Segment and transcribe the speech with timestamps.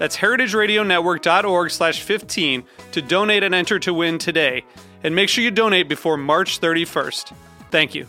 [0.00, 4.64] That's heritageradionetwork.org slash 15 to donate and enter to win today.
[5.04, 7.34] And make sure you donate before March 31st.
[7.70, 8.06] Thank you.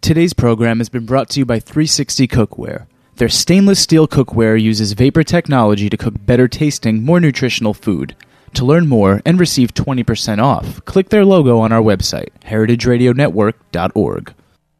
[0.00, 2.86] Today's program has been brought to you by 360 Cookware.
[3.16, 8.14] Their stainless steel cookware uses vapor technology to cook better tasting, more nutritional food.
[8.54, 14.34] To learn more and receive 20% off, click their logo on our website, heritageradionetwork.org.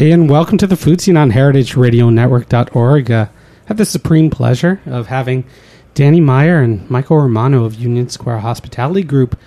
[0.00, 3.10] Hey, and welcome to the Food Seen on heritageradionetwork.org.
[3.10, 5.44] Uh, I have the supreme pleasure of having
[5.92, 9.38] Danny Meyer and Michael Romano of Union Square Hospitality Group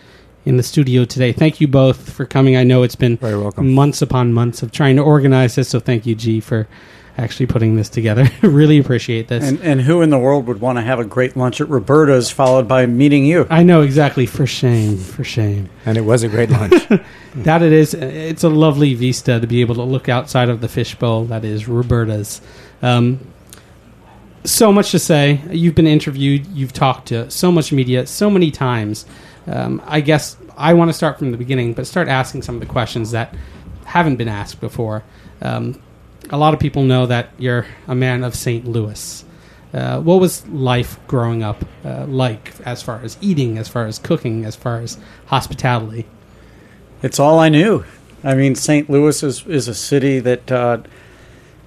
[0.46, 1.31] in the studio today.
[1.34, 2.56] Thank you both for coming.
[2.56, 3.74] I know it's been Very welcome.
[3.74, 6.68] months upon months of trying to organize this, so thank you, G, for
[7.18, 8.28] actually putting this together.
[8.41, 9.44] really appreciate this.
[9.44, 12.31] And, and who in the world would want to have a great lunch at Roberta's
[12.31, 13.46] followed by meeting you?
[13.50, 14.25] I know exactly.
[14.25, 14.97] For shame.
[14.97, 15.69] For shame.
[15.85, 16.73] And it was a great lunch.
[17.35, 17.96] That it is.
[17.96, 21.68] It's a lovely vista to be able to look outside of the fishbowl that is
[21.68, 22.41] Roberta's.
[22.84, 23.34] Um,
[24.44, 25.41] so much to say.
[25.50, 26.46] You've been interviewed.
[26.46, 29.07] You've talked to so much media so many times.
[29.47, 32.62] Um, I guess I want to start from the beginning, but start asking some of
[32.62, 33.35] the questions that
[33.85, 35.03] haven't been asked before.
[35.41, 35.81] Um,
[36.29, 38.66] a lot of people know that you're a man of St.
[38.66, 39.25] Louis.
[39.73, 43.97] Uh, what was life growing up uh, like as far as eating, as far as
[43.97, 44.97] cooking, as far as
[45.28, 46.06] hospitality?
[47.01, 47.84] It's all I knew.
[48.23, 48.89] I mean, St.
[48.89, 50.78] Louis is, is a city that uh,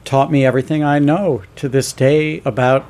[0.05, 2.87] taught me everything I know to this day about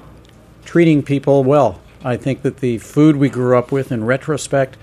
[0.65, 1.81] treating people well.
[2.05, 4.77] I think that the food we grew up with, in retrospect,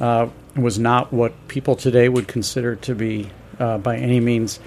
[0.00, 4.58] uh, was not what people today would consider to be, uh, by any means,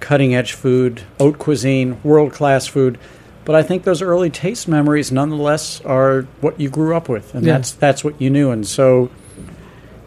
[0.00, 2.98] cutting edge food, haute cuisine, world class food.
[3.44, 7.44] But I think those early taste memories, nonetheless, are what you grew up with, and
[7.44, 7.54] Yeah.
[7.54, 8.50] that's that's what you knew.
[8.50, 9.10] And so,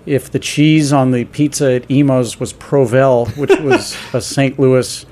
[0.05, 4.59] if the cheese on the pizza at Imo's was Provel, which was a St.
[4.59, 5.05] Louis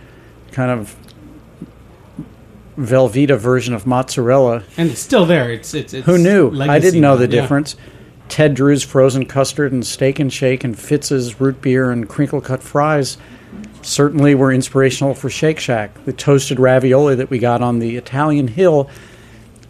[0.52, 0.96] kind of
[2.78, 5.52] Velveeta version of mozzarella, And it's still there.
[5.52, 6.60] It's it's, it's who knew?
[6.62, 7.42] I didn't know the yeah.
[7.42, 7.76] difference.
[8.30, 12.64] Ted Drewes frozen custard and Steak 'n Shake and Fitz's root beer and crinkle cut
[12.64, 13.18] fries
[13.82, 15.92] certainly were inspirational for Shake Shack.
[16.06, 18.90] The toasted ravioli that we got on the Italian Hill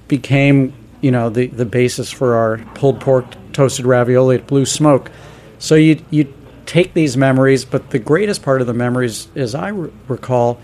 [0.08, 5.12] became, you know, the, the basis for our pulled pork toasted ravioli at Blue Smoke.
[5.60, 6.34] So you you
[6.66, 10.60] take these memories, but the greatest part of the memories, as I re- recall,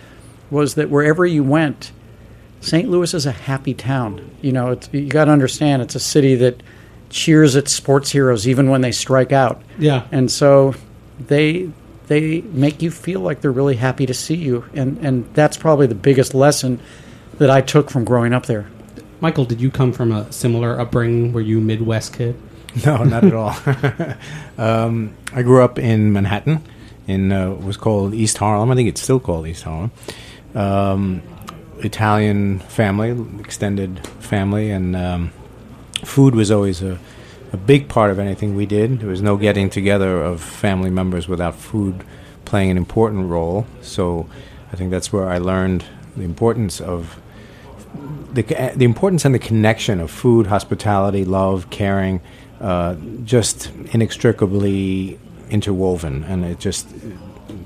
[0.49, 1.91] was that wherever you went,
[2.61, 2.89] St.
[2.89, 4.31] Louis is a happy town.
[4.41, 6.61] You know, it's, you got to understand it's a city that
[7.09, 9.61] cheers its sports heroes even when they strike out.
[9.77, 10.07] Yeah.
[10.11, 10.75] And so
[11.19, 11.71] they
[12.07, 15.87] they make you feel like they're really happy to see you, and and that's probably
[15.87, 16.79] the biggest lesson
[17.37, 18.67] that I took from growing up there.
[19.19, 21.33] Michael, did you come from a similar upbringing?
[21.33, 22.35] Were you Midwest kid?
[22.85, 23.55] No, not at all.
[24.59, 26.61] um, I grew up in Manhattan,
[27.07, 28.69] in uh, what was called East Harlem.
[28.69, 29.91] I think it's still called East Harlem.
[30.53, 31.23] Um,
[31.79, 35.31] Italian family, extended family, and um,
[36.03, 36.99] food was always a,
[37.53, 38.99] a big part of anything we did.
[38.99, 42.03] There was no getting together of family members without food
[42.45, 43.65] playing an important role.
[43.81, 44.27] So
[44.71, 45.85] I think that's where I learned
[46.15, 47.19] the importance of
[48.33, 48.43] the
[48.75, 52.21] the importance and the connection of food, hospitality, love, caring,
[52.59, 56.87] uh, just inextricably interwoven, and it just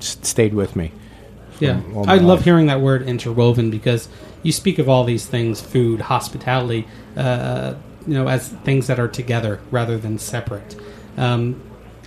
[0.00, 0.92] stayed with me.
[1.60, 2.44] Yeah, I love life.
[2.44, 4.08] hearing that word interwoven because
[4.42, 6.86] you speak of all these things, food, hospitality,
[7.16, 7.74] uh,
[8.06, 10.76] you know, as things that are together rather than separate.
[11.16, 11.60] Um,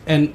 [0.05, 0.33] and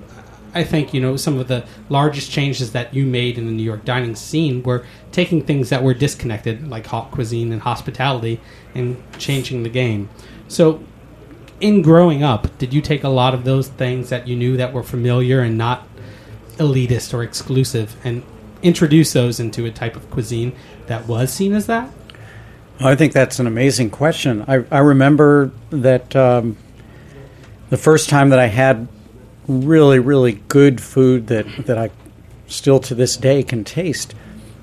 [0.54, 3.62] I think you know some of the largest changes that you made in the New
[3.62, 8.40] York dining scene were taking things that were disconnected, like haute cuisine and hospitality,
[8.74, 10.08] and changing the game.
[10.48, 10.82] So,
[11.60, 14.72] in growing up, did you take a lot of those things that you knew that
[14.72, 15.86] were familiar and not
[16.56, 18.22] elitist or exclusive, and
[18.62, 20.52] introduce those into a type of cuisine
[20.86, 21.90] that was seen as that?
[22.82, 24.44] I think that's an amazing question.
[24.48, 26.56] I, I remember that um,
[27.68, 28.88] the first time that I had
[29.46, 31.90] really, really good food that, that I
[32.46, 34.14] still to this day can taste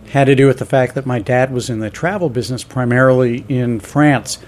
[0.10, 3.46] had to do with the fact that my dad was in the travel business primarily
[3.50, 4.40] in France.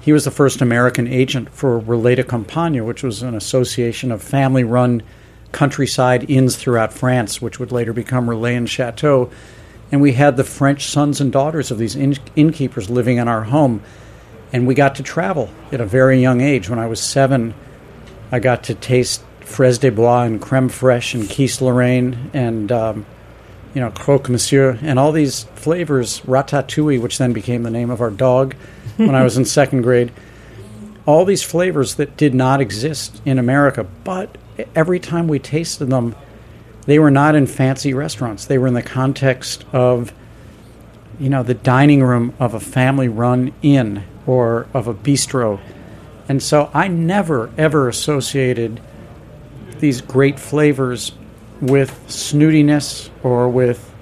[0.00, 4.22] He was the first American agent for Relais de Campagne, which was an association of
[4.22, 5.02] family run
[5.52, 9.30] countryside inns throughout France, which would later become Relais and Chateau.
[9.90, 13.44] And we had the French sons and daughters of these inn- innkeepers living in our
[13.44, 13.82] home.
[14.52, 16.68] And we got to travel at a very young age.
[16.68, 17.54] When I was seven,
[18.30, 23.06] I got to taste fraise de bois and creme fraiche and quiche Lorraine and um,
[23.74, 28.00] you know croque monsieur and all these flavors ratatouille which then became the name of
[28.00, 28.54] our dog
[28.96, 30.12] when i was in second grade
[31.06, 34.36] all these flavors that did not exist in america but
[34.74, 36.14] every time we tasted them
[36.88, 38.46] they were not in fancy restaurants.
[38.46, 40.10] They were in the context of
[41.20, 45.60] you know the dining room of a family run inn or of a bistro.
[46.30, 48.80] And so i never ever associated
[49.80, 51.12] these great flavors
[51.60, 53.94] with snootiness or with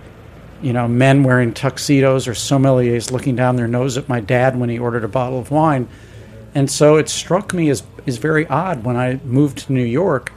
[0.62, 4.68] you know men wearing tuxedos or sommeliers looking down their nose at my dad when
[4.68, 5.88] he ordered a bottle of wine.
[6.54, 10.30] And so it struck me as is very odd when I moved to New York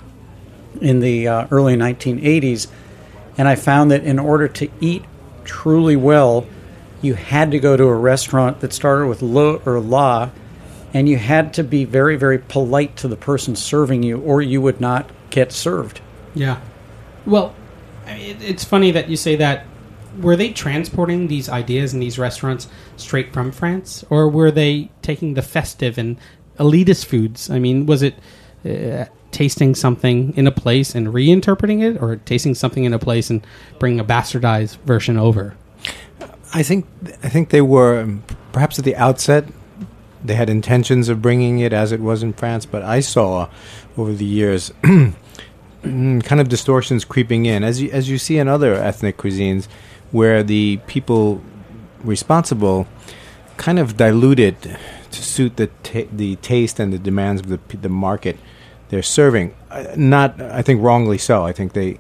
[0.82, 2.68] in the uh, early 1980s
[3.38, 5.04] and I found that in order to eat
[5.44, 6.46] truly well
[7.02, 10.30] you had to go to a restaurant that started with le or la
[10.94, 14.62] and you had to be very very polite to the person serving you or you
[14.62, 16.02] would not get served.
[16.34, 16.60] Yeah.
[17.26, 17.56] Well,
[18.06, 19.66] it's funny that you say that.
[20.20, 22.68] Were they transporting these ideas in these restaurants
[22.98, 26.18] straight from France, or were they taking the festive and
[26.58, 27.50] elitist foods?
[27.50, 28.16] I mean, was it
[28.66, 33.30] uh, tasting something in a place and reinterpreting it, or tasting something in a place
[33.30, 33.46] and
[33.78, 35.56] bringing a bastardized version over?
[36.54, 36.86] I think
[37.24, 39.46] I think they were um, perhaps at the outset
[40.24, 43.50] they had intentions of bringing it as it was in France, but I saw
[43.98, 45.14] over the years kind
[46.40, 49.68] of distortions creeping in, as you, as you see in other ethnic cuisines,
[50.12, 51.42] where the people
[52.04, 52.88] responsible
[53.58, 55.70] kind of dilute it to suit the
[56.12, 58.38] the taste and the demands of the the market
[58.90, 59.56] they're serving.
[59.70, 61.46] Uh, not, I think, wrongly so.
[61.46, 61.98] I think they,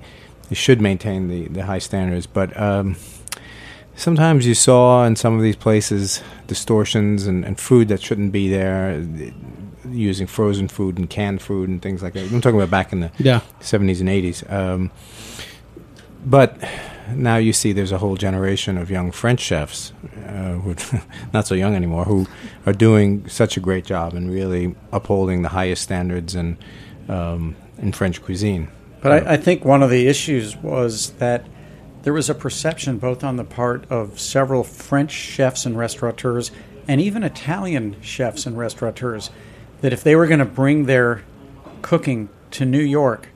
[0.49, 2.95] they should maintain the, the high standards, but um,
[3.95, 8.49] sometimes you saw in some of these places distortions and, and food that shouldn't be
[8.49, 9.05] there
[9.89, 12.31] using frozen food and canned food and things like that.
[12.31, 13.41] I'm talking about back in the yeah.
[13.61, 14.51] 70s and 80s.
[14.51, 14.91] Um,
[16.25, 16.57] but
[17.15, 19.93] now you see there's a whole generation of young French chefs,
[20.27, 20.75] uh, who
[21.33, 22.27] not so young anymore, who
[22.65, 26.57] are doing such a great job and really upholding the highest standards in
[27.07, 28.69] um, in French cuisine.
[29.01, 31.45] But I, I think one of the issues was that
[32.03, 36.51] there was a perception, both on the part of several French chefs and restaurateurs,
[36.87, 39.29] and even Italian chefs and restaurateurs,
[39.81, 41.23] that if they were going to bring their
[41.81, 43.29] cooking to New York,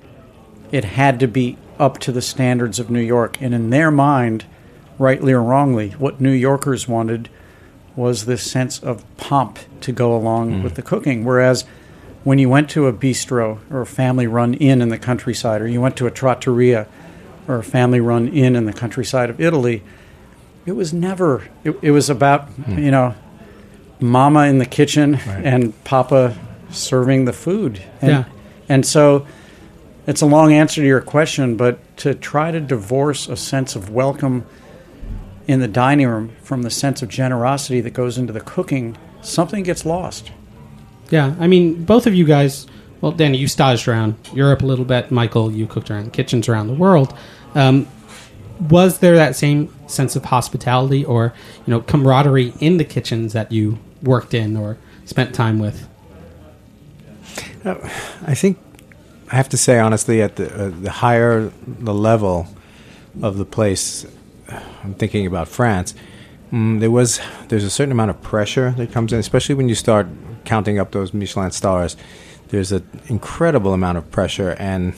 [0.71, 3.41] it had to be up to the standards of New York.
[3.41, 4.45] And in their mind,
[4.97, 7.29] rightly or wrongly, what New Yorkers wanted
[7.95, 10.63] was this sense of pomp to go along mm.
[10.63, 11.25] with the cooking.
[11.25, 11.65] Whereas
[12.23, 15.67] when you went to a bistro or a family run inn in the countryside, or
[15.67, 16.87] you went to a trattoria
[17.47, 19.83] or a family run inn in the countryside of Italy,
[20.65, 22.81] it was never, it, it was about, mm.
[22.81, 23.13] you know,
[23.99, 25.45] mama in the kitchen right.
[25.45, 26.37] and papa
[26.69, 27.83] serving the food.
[28.01, 28.25] And, yeah.
[28.69, 29.27] And so
[30.05, 33.89] it's a long answer to your question, but to try to divorce a sense of
[33.89, 34.45] welcome
[35.47, 39.63] in the dining room from the sense of generosity that goes into the cooking, something
[39.63, 40.31] gets lost.
[41.09, 42.65] Yeah, I mean, both of you guys.
[43.01, 45.11] Well, Danny, you staged around Europe a little bit.
[45.11, 47.13] Michael, you cooked around kitchens around the world.
[47.53, 47.87] Um,
[48.69, 51.33] was there that same sense of hospitality or
[51.65, 55.87] you know camaraderie in the kitchens that you worked in or spent time with?
[57.65, 57.75] Uh,
[58.25, 58.57] I think
[59.33, 62.45] I have to say honestly, at the uh, the higher the level
[63.23, 64.05] of the place,
[64.83, 65.95] I'm thinking about France.
[66.51, 69.73] Mm, there was there's a certain amount of pressure that comes in, especially when you
[69.73, 70.05] start
[70.45, 71.97] counting up those Michelin stars.
[72.49, 74.93] There's an incredible amount of pressure, and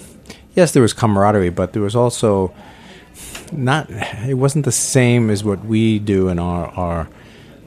[0.54, 2.54] yes, there was camaraderie, but there was also
[3.54, 3.90] not.
[4.28, 7.08] It wasn't the same as what we do in our our,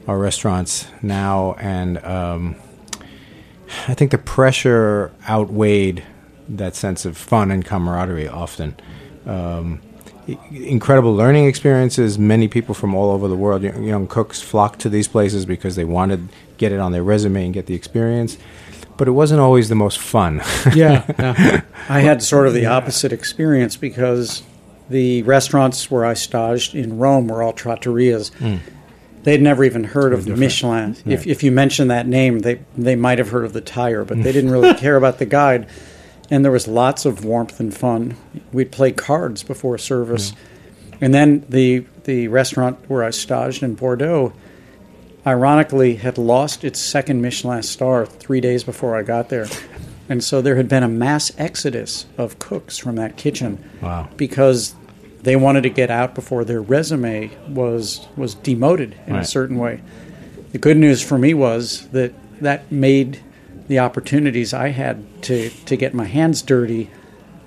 [0.07, 2.55] our restaurants now, and um,
[3.87, 6.03] I think the pressure outweighed
[6.49, 8.75] that sense of fun and camaraderie often.
[9.25, 9.81] Um,
[10.51, 12.19] incredible learning experiences.
[12.19, 15.85] Many people from all over the world, young cooks, flocked to these places because they
[15.85, 18.37] wanted to get it on their resume and get the experience.
[18.97, 20.41] But it wasn't always the most fun.
[20.75, 21.61] yeah, yeah.
[21.87, 24.43] I had sort of the opposite experience because
[24.89, 28.31] the restaurants where I staged in Rome were all trattorias.
[28.31, 28.59] Mm.
[29.23, 30.39] They'd never even heard of different.
[30.39, 30.89] Michelin.
[30.91, 31.07] Right.
[31.07, 34.21] If, if you mentioned that name, they they might have heard of the tire, but
[34.21, 35.67] they didn't really care about the guide
[36.29, 38.15] and there was lots of warmth and fun.
[38.51, 40.33] We'd play cards before service,
[41.01, 44.33] and then the the restaurant where I staged in Bordeaux,
[45.25, 49.47] ironically, had lost its second Michelin star three days before I got there,
[50.07, 53.63] and so there had been a mass exodus of cooks from that kitchen.
[53.81, 54.09] Wow!
[54.17, 54.75] Because
[55.21, 59.23] they wanted to get out before their resume was was demoted in right.
[59.23, 59.81] a certain way.
[60.51, 63.19] The good news for me was that that made
[63.69, 66.89] the opportunities I had to, to get my hands dirty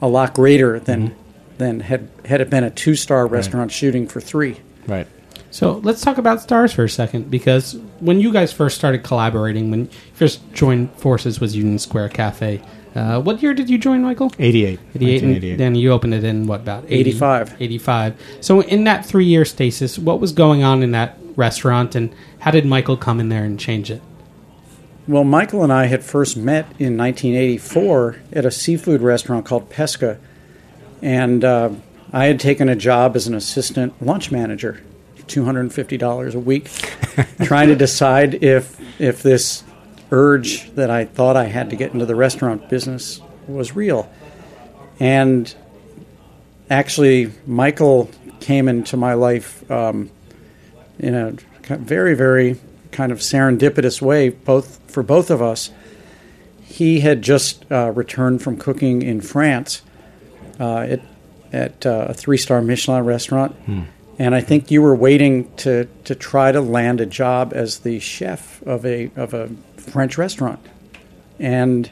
[0.00, 1.58] a lot greater than mm-hmm.
[1.58, 3.76] than had had it been a two star restaurant right.
[3.76, 4.60] shooting for three.
[4.86, 5.06] Right.
[5.50, 9.70] So let's talk about stars for a second because when you guys first started collaborating,
[9.70, 12.62] when you first joined forces with Union Square Cafe,
[12.94, 14.32] uh, what year did you join, Michael?
[14.38, 14.80] 88.
[14.94, 15.22] 88.
[15.22, 17.56] And then you opened it in what, about 80, 85.
[17.60, 18.20] 85.
[18.40, 22.50] So in that three year stasis, what was going on in that restaurant and how
[22.50, 24.00] did Michael come in there and change it?
[25.08, 30.20] Well, Michael and I had first met in 1984 at a seafood restaurant called Pesca,
[31.02, 31.70] and uh,
[32.12, 34.80] I had taken a job as an assistant lunch manager,
[35.26, 36.70] $250 a week,
[37.42, 39.64] trying to decide if if this
[40.12, 44.08] urge that I thought I had to get into the restaurant business was real.
[45.00, 45.52] And
[46.70, 50.10] actually, Michael came into my life um,
[51.00, 51.32] in a
[51.76, 52.60] very, very
[52.92, 55.70] kind of serendipitous way, both for both of us.
[56.62, 59.82] He had just uh, returned from cooking in France
[60.58, 61.00] uh, at,
[61.52, 63.52] at uh, a three star Michelin restaurant.
[63.66, 63.82] Hmm.
[64.18, 67.98] And I think you were waiting to, to try to land a job as the
[67.98, 70.64] chef of a, of a French restaurant.
[71.38, 71.90] And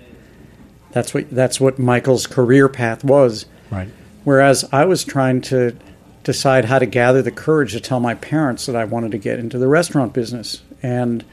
[0.92, 3.46] that's what, that's what Michael's career path was.
[3.70, 3.88] Right.
[4.24, 5.76] Whereas I was trying to
[6.22, 9.38] decide how to gather the courage to tell my parents that I wanted to get
[9.38, 10.62] into the restaurant business.
[10.82, 11.24] And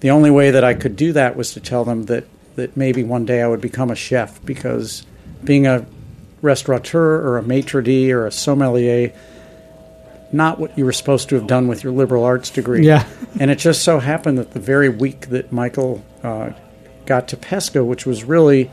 [0.00, 2.24] the only way that I could do that was to tell them that,
[2.56, 5.04] that maybe one day I would become a chef because
[5.42, 5.86] being a
[6.42, 9.12] restaurateur or a maitre d' or a sommelier,
[10.32, 12.86] not what you were supposed to have done with your liberal arts degree.
[12.86, 13.06] Yeah.
[13.40, 16.50] and it just so happened that the very week that Michael uh,
[17.06, 18.70] got to Pesca, which was really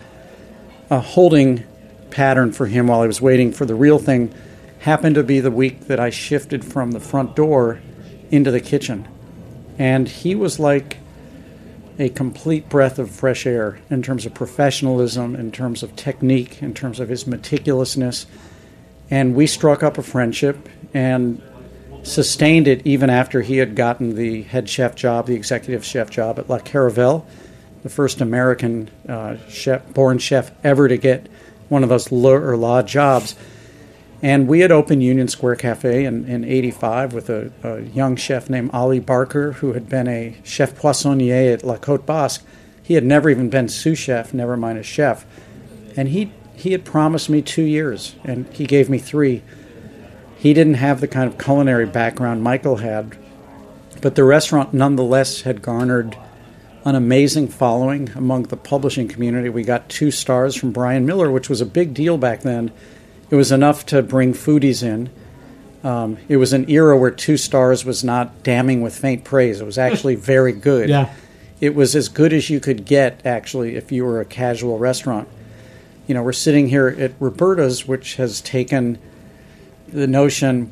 [0.90, 1.64] a holding
[2.10, 4.34] pattern for him while he was waiting for the real thing,
[4.80, 7.80] happened to be the week that I shifted from the front door
[8.32, 9.08] into the kitchen.
[9.78, 10.98] And he was like
[12.02, 16.74] a complete breath of fresh air in terms of professionalism, in terms of technique, in
[16.74, 18.26] terms of his meticulousness.
[19.12, 21.42] And we struck up a friendship and
[22.02, 26.40] sustained it even after he had gotten the head chef job, the executive chef job
[26.40, 27.24] at La Caravelle,
[27.84, 31.28] the first American uh, chef, born chef ever to get
[31.70, 33.36] one of those la jobs.
[34.24, 38.50] And we had opened Union Square Cafe in, in 85 with a, a, young chef
[38.50, 42.46] named Ali Barker, who had been a chef poissonnier at La Côte Basque.
[42.84, 45.26] He had never even been sous chef, never mind a chef.
[45.98, 49.42] And he, he had promised me two years, and he gave me three.
[50.38, 53.18] He didn't have the kind of culinary background Michael had,
[54.02, 56.16] but the restaurant nonetheless had garnered
[56.86, 59.50] an amazing following among the publishing community.
[59.50, 62.72] We got two stars from Bryan Miller, which was a big deal back then
[63.32, 65.10] it was enough to bring foodies in.
[65.84, 69.62] Um, it was an era where two stars was not damning with faint praise.
[69.62, 70.90] It was actually very good.
[70.90, 71.12] Yeah.
[71.60, 75.28] It was as good as you could get, actually, if you were a casual restaurant.
[76.08, 79.00] You know, we're sitting here at Roberta's, which has taken
[79.88, 80.72] the notion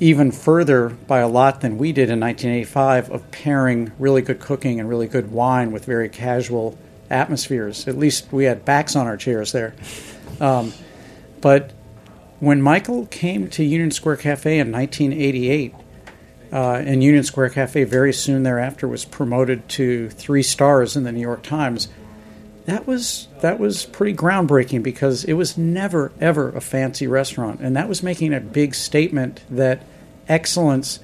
[0.00, 4.80] even further by a lot than we did in 1985 of pairing really good cooking
[4.80, 6.76] and really good wine with very casual
[7.10, 7.86] atmospheres.
[7.86, 9.74] At least we had backs on our chairs there.
[10.40, 10.72] Um,
[11.40, 11.72] but
[12.44, 15.74] when Michael came to Union Square Cafe in 1988,
[16.52, 21.10] uh, and Union Square Cafe very soon thereafter was promoted to three stars in the
[21.10, 21.88] New York Times.
[22.66, 27.76] That was that was pretty groundbreaking because it was never ever a fancy restaurant, and
[27.76, 29.82] that was making a big statement that
[30.28, 31.00] excellence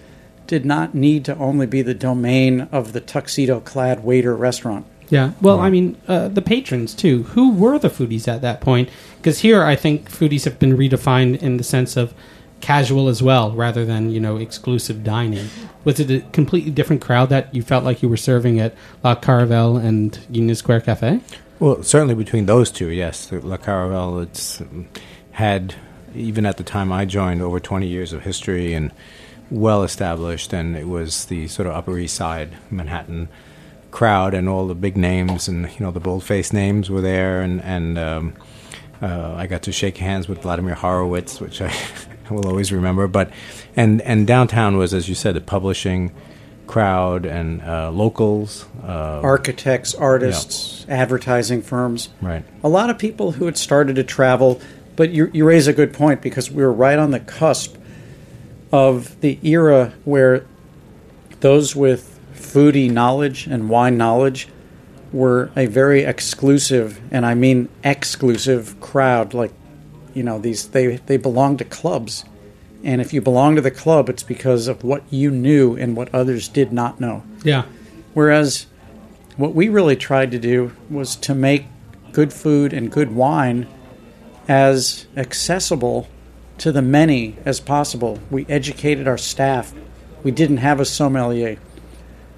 [0.47, 4.87] did not need to only be the domain of the tuxedo clad waiter restaurant.
[5.11, 5.33] Yeah.
[5.41, 7.25] Well, I mean, uh, the patrons too.
[7.25, 8.89] Who were the foodies at that point?
[9.17, 12.15] Because here, I think foodies have been redefined in the sense of
[12.61, 15.49] casual as well, rather than you know exclusive dining.
[15.85, 19.17] Was it a completely different crowd that you felt like you were serving at La
[19.17, 21.21] Caravelle and Union Square Cafe?
[21.59, 23.31] Well, certainly between those two, yes.
[23.33, 24.89] La Caravelle it's um,
[25.33, 25.75] had,
[26.15, 28.93] even at the time I joined, over 20 years of history and
[29.51, 33.29] well established, and it was the sort of Upper East Side Manhattan
[33.91, 37.63] crowd, and all the big names and you know the bold-faced names were there, and
[37.63, 38.35] and um,
[39.03, 41.73] uh, I got to shake hands with Vladimir Horowitz, which I
[42.31, 43.07] will always remember.
[43.09, 43.31] But
[43.77, 46.13] and and downtown was, as you said, the publishing
[46.67, 52.11] crowd and uh, locals, uh, Architects, artists, advertising firms.
[52.23, 52.45] right?
[52.63, 54.61] a lot of people who had started to travel,
[54.95, 57.77] but you, you raise a good point because we were right on the cusp
[58.71, 60.47] of the era where
[61.41, 62.10] those with
[62.53, 64.49] foodie knowledge and wine knowledge
[65.13, 69.35] were a very exclusive, and I mean exclusive crowd.
[69.35, 69.53] Like,
[70.15, 72.25] you know, these they they belong to clubs,
[72.85, 76.15] and if you belong to the club, it's because of what you knew and what
[76.15, 77.23] others did not know.
[77.45, 77.65] Yeah.
[78.15, 78.67] Whereas
[79.37, 81.67] what we really tried to do was to make
[82.13, 83.67] good food and good wine
[84.49, 86.09] as accessible
[86.59, 88.19] to the many as possible.
[88.31, 89.73] We educated our staff.
[90.23, 91.59] We didn't have a sommelier.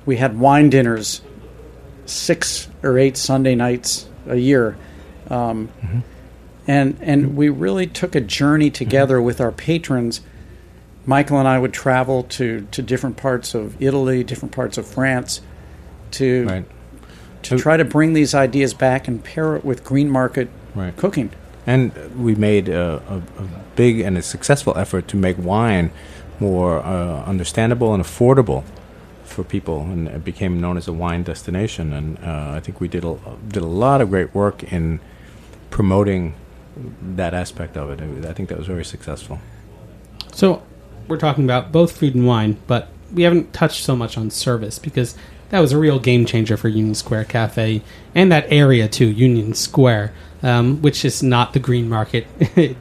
[0.07, 1.21] We had wine dinners
[2.07, 4.77] six or eight Sunday nights a year.
[5.31, 5.69] Um,
[6.67, 10.21] And, and we really took a journey together with our patrons.
[11.07, 15.41] Michael and I would travel to, to different parts of Italy, different parts of France,
[16.13, 16.65] to Right.
[17.43, 20.97] to try to bring these ideas back and pair it with green market Right.
[20.97, 21.31] cooking.
[21.67, 25.91] And we made a, a, a big and a successful effort to make wine
[26.39, 28.63] more uh, understandable and affordable
[29.33, 31.93] for people, and it became known as a wine destination.
[31.93, 35.01] And uh, I think we did a, did a lot of great work in
[35.71, 36.35] promoting
[36.77, 38.27] that aspect of it.
[38.27, 39.41] I think that was very successful.
[40.33, 40.63] So
[41.09, 44.79] we're talking about both food and wine, but we haven't touched so much on service
[44.79, 45.17] because
[45.51, 47.83] that was a real game changer for Union Square Cafe
[48.15, 52.77] and that area too, Union Square, um, which is not the green market, you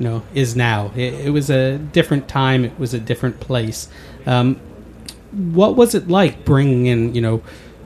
[0.00, 0.90] know, is now.
[0.96, 2.64] It, it was a different time.
[2.64, 3.88] It was a different place.
[4.26, 4.60] Um,
[5.36, 7.42] what was it like bringing in, you know,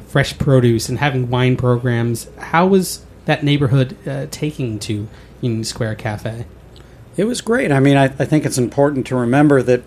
[0.06, 2.28] fresh produce and having wine programs?
[2.38, 5.08] How was that neighborhood uh, taking to
[5.40, 6.46] Union Square Cafe?
[7.16, 7.72] It was great.
[7.72, 9.82] I mean, I, I think it's important to remember that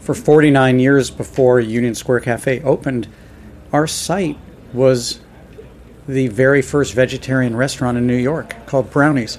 [0.00, 3.08] for 49 years before Union Square Cafe opened,
[3.72, 4.38] our site
[4.72, 5.20] was
[6.08, 9.38] the very first vegetarian restaurant in New York called Brownies.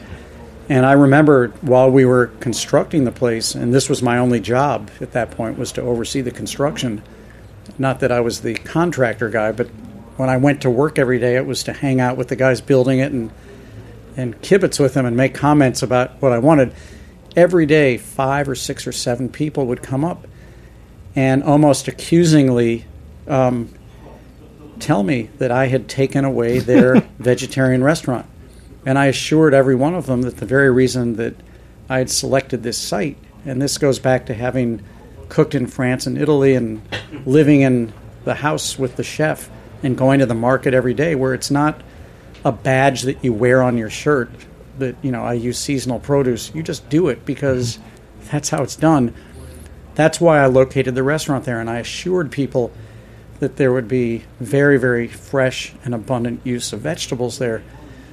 [0.70, 4.92] And I remember while we were constructing the place, and this was my only job
[5.02, 7.02] at that point was to oversee the construction.
[7.78, 9.68] Not that I was the contractor guy, but
[10.18, 12.62] when I went to work every day, it was to hang out with the guys
[12.62, 13.32] building it and
[14.18, 16.74] and kibitz with them and make comments about what I wanted.
[17.36, 20.28] Every day, five or six or seven people would come up
[21.16, 22.86] and almost accusingly
[23.28, 23.74] um,
[24.80, 28.26] tell me that I had taken away their vegetarian restaurant.
[28.86, 31.36] And I assured every one of them that the very reason that
[31.90, 34.82] I had selected this site, and this goes back to having
[35.30, 36.82] cooked in France and Italy and
[37.26, 37.94] living in
[38.26, 39.50] the house with the chef
[39.82, 41.82] and going to the market every day, where it's not
[42.44, 44.30] a badge that you wear on your shirt
[44.80, 46.54] that, you know, I use seasonal produce.
[46.54, 47.80] You just do it because
[48.32, 49.14] that's how it's done.
[49.96, 52.72] That's why I located the restaurant there, and I assured people
[53.40, 57.64] that there would be very, very fresh and abundant use of vegetables there.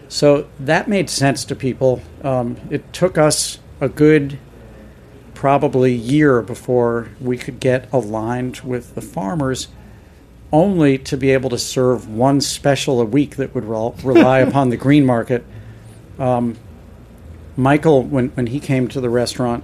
[0.09, 2.01] So that made sense to people.
[2.23, 4.39] Um, it took us a good
[5.37, 9.69] probably a year before we could get aligned with the farmers,
[10.51, 14.71] only to be able to serve one special a week that would rel- rely upon
[14.71, 15.45] the green market.
[16.19, 16.57] Um,
[17.55, 19.63] Michael, when, when he came to the restaurant,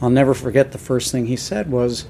[0.00, 2.06] I'll never forget the first thing he said was,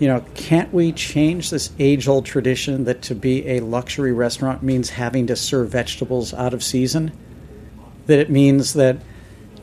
[0.00, 4.60] you know, can't we change this age old tradition that to be a luxury restaurant
[4.60, 7.12] means having to serve vegetables out of season?
[8.06, 8.98] That it means that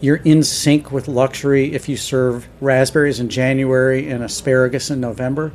[0.01, 5.53] you're in sync with luxury if you serve raspberries in January and asparagus in November?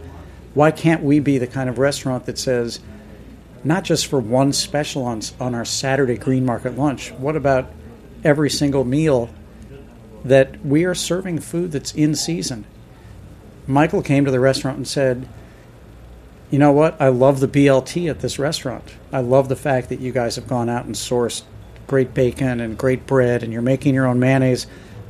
[0.54, 2.80] Why can't we be the kind of restaurant that says,
[3.64, 7.70] not just for one special on, on our Saturday green market lunch, what about
[8.22, 9.28] every single meal
[10.24, 12.64] that we are serving food that's in season?
[13.66, 15.28] Michael came to the restaurant and said,
[16.52, 17.00] You know what?
[17.00, 18.94] I love the BLT at this restaurant.
[19.12, 21.42] I love the fact that you guys have gone out and sourced
[21.86, 24.66] great bacon and great bread and you're making your own mayonnaise.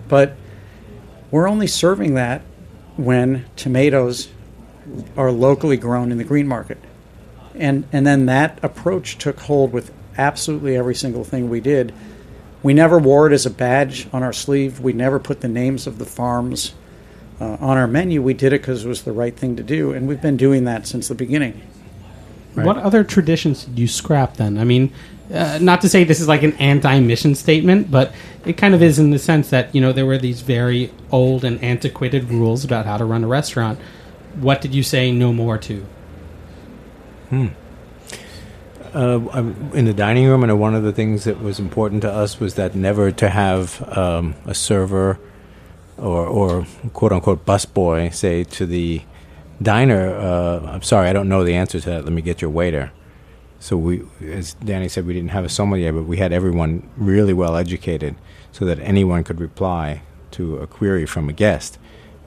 [0.08, 0.36] But
[1.30, 2.42] we're only serving that
[2.96, 4.28] when tomatoes
[5.16, 6.78] are locally grown in the green market.
[7.54, 11.92] And, and then that approach took hold with absolutely every single thing we did.
[12.62, 14.80] We never wore it as a badge on our sleeve.
[14.80, 16.74] We never put the names of the farms
[17.40, 18.22] uh, on our menu.
[18.22, 20.64] We did it because it was the right thing to do, and we've been doing
[20.64, 21.60] that since the beginning.
[22.54, 24.56] What other traditions did you scrap then?
[24.56, 24.90] I mean,
[25.32, 28.98] uh, not to say this is like an anti-mission statement, but it kind of is
[28.98, 32.86] in the sense that you know there were these very old and antiquated rules about
[32.86, 33.78] how to run a restaurant.
[34.36, 35.86] What did you say no more to?
[38.94, 42.10] Uh, um, in the dining room, and one of the things that was important to
[42.10, 45.18] us was that never to have um, a server
[45.98, 49.02] or, or quote unquote busboy say to the
[49.60, 52.04] diner, uh, "I'm sorry, I don't know the answer to that.
[52.04, 52.92] Let me get your waiter."
[53.60, 57.32] So we, as Danny said, we didn't have a sommelier, but we had everyone really
[57.32, 58.14] well educated,
[58.52, 61.78] so that anyone could reply to a query from a guest.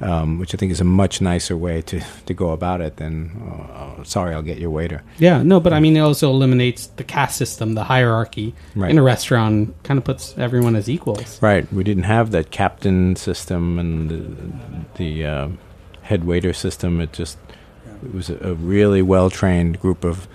[0.01, 3.31] Um, which I think is a much nicer way to, to go about it than,
[3.73, 5.03] uh, sorry, I'll get your waiter.
[5.17, 8.91] Yeah, no, but I mean, it also eliminates the caste system, the hierarchy Right.
[8.91, 9.75] in a restaurant.
[9.83, 11.41] Kind of puts everyone as equals.
[11.41, 11.67] Right.
[11.73, 15.47] We didn't have that captain system and the, the uh,
[16.03, 17.01] head waiter system.
[17.01, 17.37] It just
[18.01, 20.29] it was a, a really well trained group of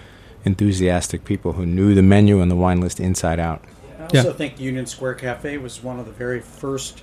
[0.44, 3.62] enthusiastic people who knew the menu and the wine list inside out.
[3.98, 4.20] I Yeah.
[4.20, 7.02] also think Union Square Cafe was one of the very first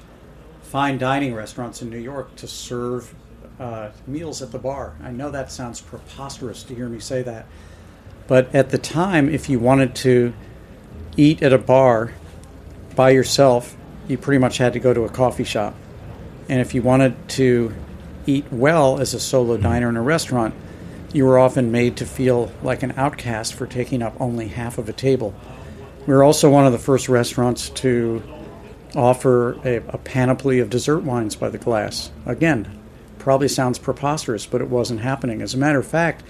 [0.61, 3.13] fine dining restaurants in New York to serve
[3.59, 4.93] uh, meals at the bar.
[5.03, 7.45] I know that sounds preposterous to hear me say that,
[8.27, 10.33] but at the time, if you wanted to
[11.17, 12.13] eat at a bar
[12.95, 13.75] by yourself,
[14.07, 15.75] you pretty much had to go to a coffee shop.
[16.49, 17.73] And if you wanted to
[18.25, 20.53] eat well as a solo diner in a restaurant,
[21.13, 24.87] you were often made to feel like an outcast for taking up only half of
[24.87, 25.33] a table.
[26.07, 28.23] We were also one of the first restaurants to
[28.95, 32.11] offer a, a panoply of dessert wines by the glass.
[32.25, 32.79] Again,
[33.19, 35.41] probably sounds preposterous, but it wasn't happening.
[35.41, 36.23] As a matter of fact,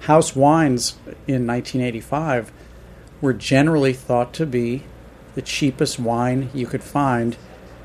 [0.00, 0.94] house wines
[1.26, 2.52] in 1985
[3.20, 4.82] were generally thought to be
[5.34, 7.36] the cheapest wine you could find.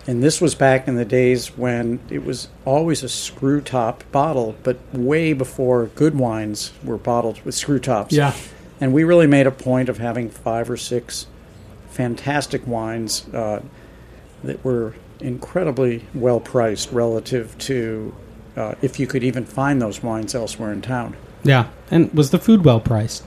[0.10, 4.56] And this was back in the days when it was always a screw top bottle,
[4.64, 8.12] but way before good wines were bottled with screw tops.
[8.12, 8.34] Yeah.
[8.82, 11.28] And we really made a point of having five or six
[11.92, 13.62] fantastic wines uh,
[14.44, 18.16] that were incredibly well priced relative to
[18.58, 21.16] uh, if you could even find those wines elsewhere in town.
[21.44, 23.26] Yeah, and was the food well priced,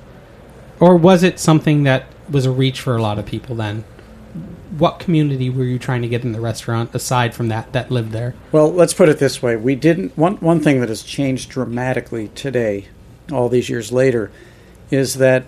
[0.80, 3.84] or was it something that was a reach for a lot of people then?
[4.78, 8.12] What community were you trying to get in the restaurant aside from that that lived
[8.12, 8.34] there?
[8.52, 10.16] Well, let's put it this way: we didn't.
[10.16, 12.88] One one thing that has changed dramatically today,
[13.30, 14.30] all these years later,
[14.90, 15.44] is that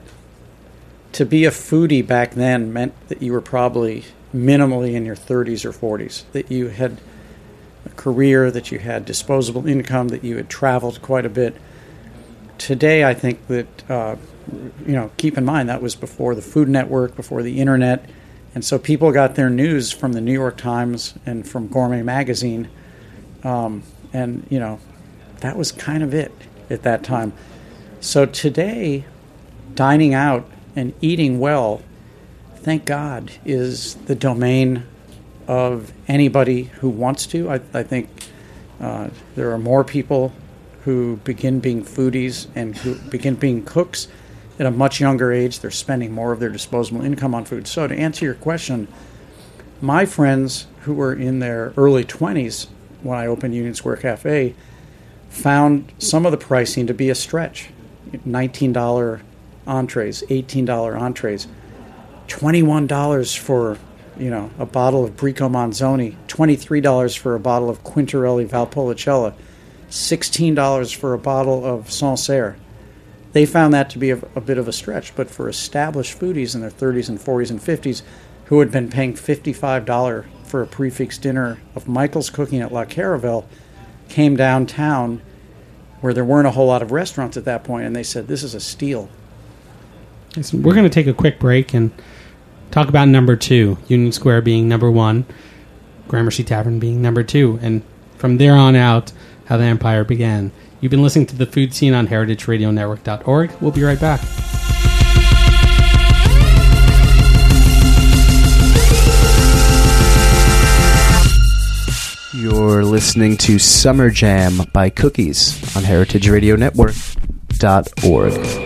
[1.13, 5.65] to be a foodie back then meant that you were probably minimally in your 30s
[5.65, 7.01] or 40s, that you had
[7.87, 11.55] a career, that you had disposable income, that you had traveled quite a bit.
[12.59, 14.17] Today, I think that uh,
[14.87, 18.09] you know, keep in mind that was before the Food Network, before the internet,
[18.55, 22.69] and so people got their news from the New York Times and from Gourmet Magazine,
[23.43, 24.79] um, and you know,
[25.41, 26.33] that was kind of it
[26.71, 27.33] at that time.
[28.01, 29.05] So today,
[29.75, 31.83] dining out and eating well,
[32.57, 34.85] thank God, is the domain
[35.49, 37.51] of anybody who wants to.
[37.51, 38.09] I, I think
[38.81, 40.33] uh, there are more people
[40.85, 44.09] who begin being foodies and who begin being cooks
[44.59, 45.61] at a much younger age.
[45.61, 47.67] They're spending more of their disposable income on food.
[47.67, 48.89] So, to answer your question,
[49.81, 52.69] my friends who were in their early 20s
[53.03, 54.55] when I opened Union Square Cafe
[55.29, 57.71] found some of the pricing to be a stretch
[58.13, 59.21] $19
[59.67, 61.49] entrees, $18 entrees,
[62.29, 63.79] $21 for
[64.17, 69.35] you know a bottle of Bricco Manzoni, $23 for a bottle of Quintarelli Valpolicella,
[69.91, 72.57] $16 for a bottle of Sancerre.
[73.35, 76.55] They found that to be a, a bit of a stretch, but for established foodies
[76.55, 78.03] in their 30s and 40s and 50s
[78.47, 82.85] who had been paying $55 for a prix fixe dinner of Michael's cooking at La
[82.85, 83.45] Caravelle,
[84.09, 85.21] came downtown
[86.01, 88.45] where there weren't a whole lot of restaurants at that point, and they said, This
[88.45, 89.09] is a steal.
[90.53, 91.91] We're going to take a quick break and
[92.71, 95.25] talk about number two, Union Square being number one,
[96.07, 97.83] Gramercy Tavern being number two, and
[98.17, 99.13] from there on out,
[99.47, 100.53] how the empire began.
[100.85, 103.53] You've been listening to the Food Seen on heritageradionetwork.org.
[103.63, 104.21] We'll be right back.
[112.35, 118.64] You're listening to Summer Jam by Cookies on heritageradionetwork.org.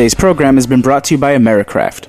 [0.00, 2.08] Today's program has been brought to you by Americraft.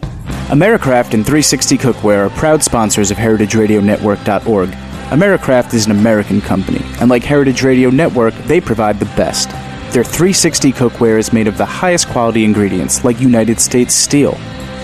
[0.50, 4.70] Americraft and 360 Cookware are proud sponsors of HeritageRadioNetwork.org.
[5.12, 9.50] Americraft is an American company, and like Heritage Radio Network, they provide the best.
[9.92, 14.38] Their 360 cookware is made of the highest quality ingredients, like United States steel.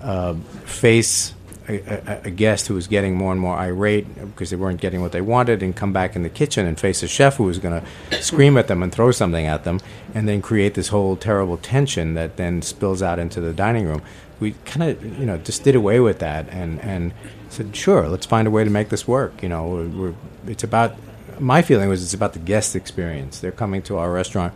[0.00, 1.34] uh, face
[1.68, 5.12] a, a, guest who was getting more and more irate because they weren't getting what
[5.12, 7.80] they wanted and come back in the kitchen and face a chef who was going
[7.80, 9.80] to scream at them and throw something at them
[10.14, 14.02] and then create this whole terrible tension that then spills out into the dining room.
[14.40, 17.14] We kind of you know just did away with that and and
[17.48, 19.42] said sure let's find a way to make this work.
[19.42, 20.14] You know we're, we're,
[20.46, 20.96] it's about
[21.40, 23.38] my feeling was it's about the guest experience.
[23.38, 24.52] They're coming to our restaurant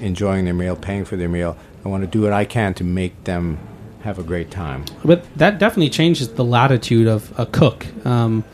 [0.00, 1.56] enjoying their meal paying for their meal.
[1.84, 3.58] I want to do what i can to make them
[4.04, 7.86] have a great time But that definitely changes the latitude of a cook.
[8.06, 8.44] Um,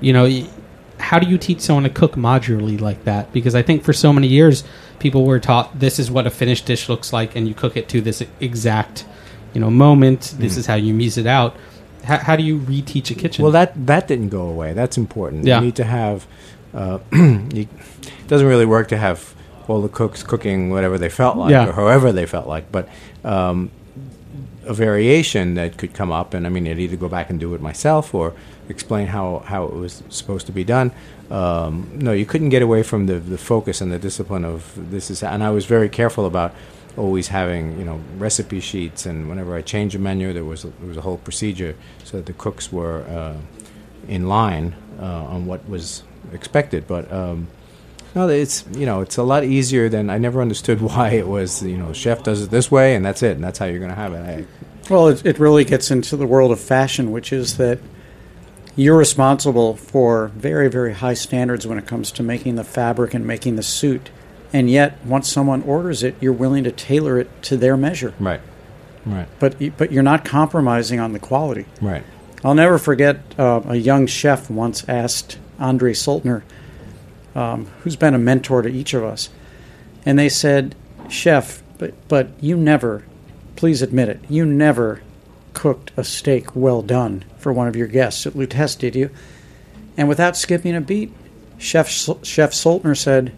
[0.00, 0.26] you know,
[0.98, 3.32] how do you teach someone to cook modularly like that?
[3.32, 4.64] Because I think for so many years,
[4.98, 7.88] people were taught this is what a finished dish looks like, and you cook it
[7.90, 9.04] to this exact,
[9.52, 10.34] you know, moment.
[10.38, 10.58] This Mm.
[10.58, 11.56] is how you mise it out.
[12.04, 13.42] How, how do you reteach a kitchen?
[13.42, 14.72] Well, that that didn't go away.
[14.72, 15.44] That's important.
[15.44, 15.58] Yeah.
[15.58, 16.26] You need to have.
[16.74, 17.66] Uh, you,
[18.22, 19.34] it doesn't really work to have
[19.68, 21.68] all the cooks cooking whatever they felt like Yeah.
[21.68, 22.88] or however they felt like, but
[23.24, 23.70] um,
[24.66, 27.54] a variation that could come up, and I mean, I'd either go back and do
[27.54, 28.34] it myself or
[28.68, 30.92] explain how, how it was supposed to be done.
[31.30, 35.10] Um, no, you couldn't get away from the, the focus and the discipline of this
[35.10, 36.54] is, and I was very careful about
[36.96, 40.68] always having you know recipe sheets, and whenever I changed a menu, there was a,
[40.68, 43.36] there was a whole procedure so that the cooks were uh,
[44.08, 46.02] in line uh, on what was
[46.32, 46.86] expected.
[46.86, 47.48] But um,
[48.14, 51.62] no, it's you know it's a lot easier than I never understood why it was
[51.62, 53.90] you know chef does it this way and that's it and that's how you're going
[53.90, 54.18] to have it.
[54.20, 54.44] I,
[54.88, 57.80] Well, it, it really gets into the world of fashion, which is that
[58.76, 63.26] you're responsible for very, very high standards when it comes to making the fabric and
[63.26, 64.10] making the suit.
[64.52, 68.14] And yet, once someone orders it, you're willing to tailor it to their measure.
[68.20, 68.40] right,
[69.04, 71.66] right, But, but you're not compromising on the quality.
[71.80, 72.04] right.
[72.44, 76.42] I'll never forget uh, a young chef once asked Andre Soltner,
[77.36, 79.28] um, who's been a mentor to each of us,
[80.04, 80.74] and they said,
[81.08, 83.04] "Chef, but but you never,
[83.54, 85.02] please admit it, you never
[85.52, 89.10] cooked a steak well done for one of your guests at Lutece, did you?"
[89.96, 91.12] And without skipping a beat,
[91.58, 93.32] Chef Chef Soltner said,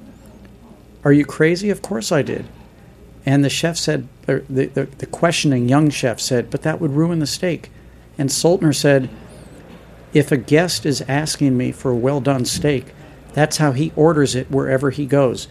[1.04, 1.70] "Are you crazy?
[1.70, 2.46] Of course I did."
[3.26, 7.18] And the chef said, the, the, the questioning young chef said, but that would ruin
[7.18, 7.70] the steak.
[8.16, 9.10] And Soltner said,
[10.14, 12.86] if a guest is asking me for a well done steak,
[13.32, 15.48] that's how he orders it wherever he goes.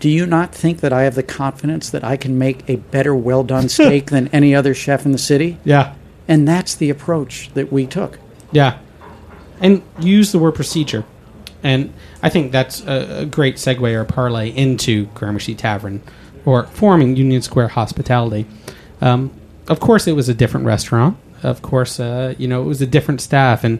[0.00, 3.14] Do you not think that I have the confidence that I can make a better
[3.14, 5.58] well done steak than any other chef in the city?
[5.64, 5.94] yeah,
[6.26, 8.18] And that's the approach that we took.
[8.50, 8.78] yeah,
[9.60, 11.04] and use the word procedure,
[11.62, 16.02] and I think that's a, great segue or parlay into Gramercy Tavern
[16.44, 18.44] or forming Union Square Hospitality.
[19.00, 19.30] Um,
[19.68, 21.16] of course, it was a different restaurant.
[21.44, 23.78] Of course, uh, you know it was a different staff, and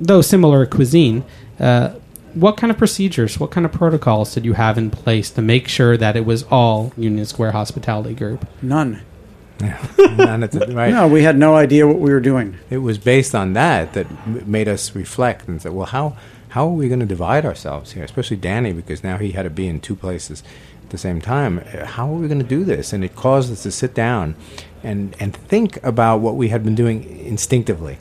[0.00, 1.24] though similar cuisine,
[1.60, 1.90] uh,
[2.34, 5.68] what kind of procedures, what kind of protocols did you have in place to make
[5.68, 8.46] sure that it was all Union Square Hospitality Group?
[8.62, 9.02] None.
[9.60, 10.92] None at the- right.
[10.92, 12.56] No, we had no idea what we were doing.
[12.70, 16.16] It was based on that that made us reflect and say, well, how
[16.50, 18.04] how are we going to divide ourselves here?
[18.04, 20.42] Especially Danny, because now he had to be in two places
[20.82, 21.58] at the same time.
[21.58, 22.92] How are we going to do this?
[22.92, 24.34] And it caused us to sit down
[24.82, 27.98] and and think about what we had been doing instinctively.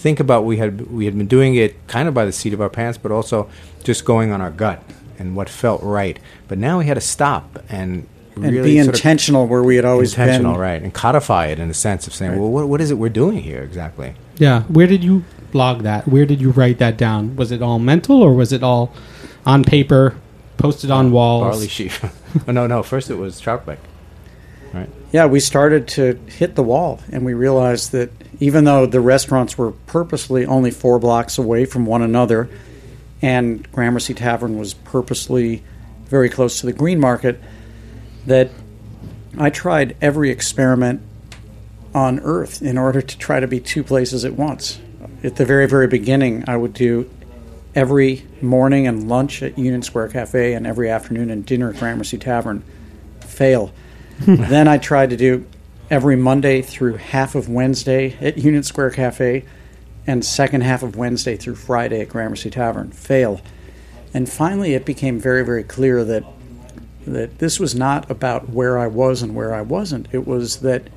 [0.00, 2.60] Think about we had we had been doing it kind of by the seat of
[2.62, 3.50] our pants, but also
[3.84, 4.82] just going on our gut
[5.18, 6.18] and what felt right.
[6.48, 8.06] But now we had to stop and.
[8.36, 10.60] And really be intentional where we had always intentional, been.
[10.62, 10.82] right?
[10.82, 12.40] And codify it in a sense of saying, Right.
[12.40, 14.14] well, what, what is it we're doing here exactly?
[14.38, 14.62] Yeah.
[14.62, 16.08] Where did you log that?
[16.08, 17.36] Where did you write that down?
[17.36, 18.94] Was it all mental or was it all
[19.44, 20.16] on paper,
[20.56, 21.42] posted on uh, walls?
[21.42, 22.02] Barley sheaf.
[22.48, 22.82] oh, no, no.
[22.82, 23.78] First it was Troutbeck.
[24.72, 24.88] Right.
[25.12, 29.58] Yeah, we started to hit the wall, and we realized that even though the restaurants
[29.58, 32.48] were purposely only four blocks away from one another,
[33.20, 35.62] and Gramercy Tavern was purposely
[36.06, 37.40] very close to the Green Market,
[38.26, 38.50] that
[39.38, 41.02] I tried every experiment
[41.94, 44.78] on earth in order to try to be two places at once.
[45.22, 47.10] At the very, very beginning, I would do
[47.74, 52.18] every morning and lunch at Union Square Cafe and every afternoon and dinner at Gramercy
[52.18, 52.62] Tavern.
[53.20, 53.72] Fail.
[54.26, 55.46] then I tried to do
[55.90, 59.44] every Monday through half of Wednesday at Union Square Cafe
[60.06, 62.90] and second half of Wednesday through Friday at Gramercy Tavern.
[62.90, 63.40] Fail.
[64.12, 66.24] And finally, it became very, very clear that
[67.06, 70.06] that this was not about where I was and where I wasn't.
[70.12, 70.88] It was that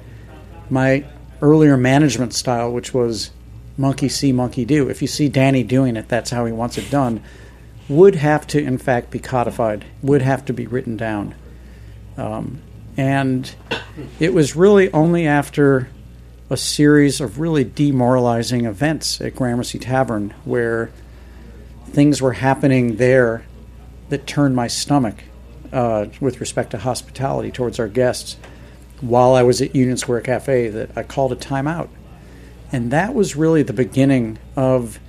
[0.70, 1.06] my
[1.42, 3.32] earlier management style, which was
[3.78, 4.90] monkey see, monkey do.
[4.90, 7.24] If you see Danny doing it, that's how he wants it done.
[7.88, 9.86] Would have to, in fact, be codified.
[10.02, 11.36] Would have to be written down.
[12.18, 12.62] Um,
[12.98, 13.54] and
[14.20, 15.90] it was really only after
[16.50, 20.92] a series of really demoralizing events at Gramercy Tavern where
[21.88, 23.46] things were happening there
[24.10, 25.24] that turned my stomach
[25.72, 28.38] uh, with respect to hospitality towards our guests
[29.02, 31.90] while I was at Union Square Cafe that I called a timeout.
[32.72, 35.00] And that was really the beginning of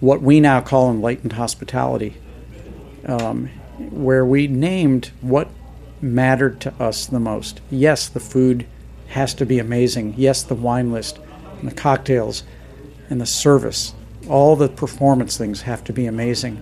[0.00, 2.16] what we now call enlightened hospitality,
[3.06, 5.48] um, where we named what
[6.14, 7.60] mattered to us the most.
[7.70, 8.66] Yes, the food
[9.08, 10.14] has to be amazing.
[10.16, 11.18] Yes, the wine list
[11.60, 12.42] and the cocktails
[13.08, 13.94] and the service,
[14.28, 16.60] all the performance things have to be amazing.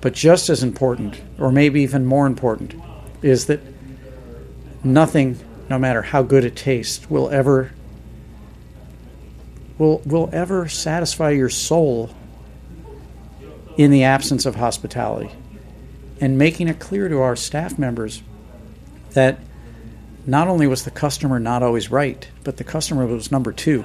[0.00, 2.74] But just as important, or maybe even more important,
[3.22, 3.60] is that
[4.84, 7.72] nothing, no matter how good it tastes, will ever
[9.78, 12.10] will will ever satisfy your soul
[13.76, 15.30] in the absence of hospitality.
[16.20, 18.22] And making it clear to our staff members
[19.12, 19.38] that
[20.26, 23.84] not only was the customer not always right, but the customer was number two.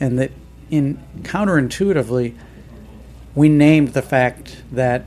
[0.00, 0.32] And that
[0.70, 2.34] in counterintuitively,
[3.34, 5.04] we named the fact that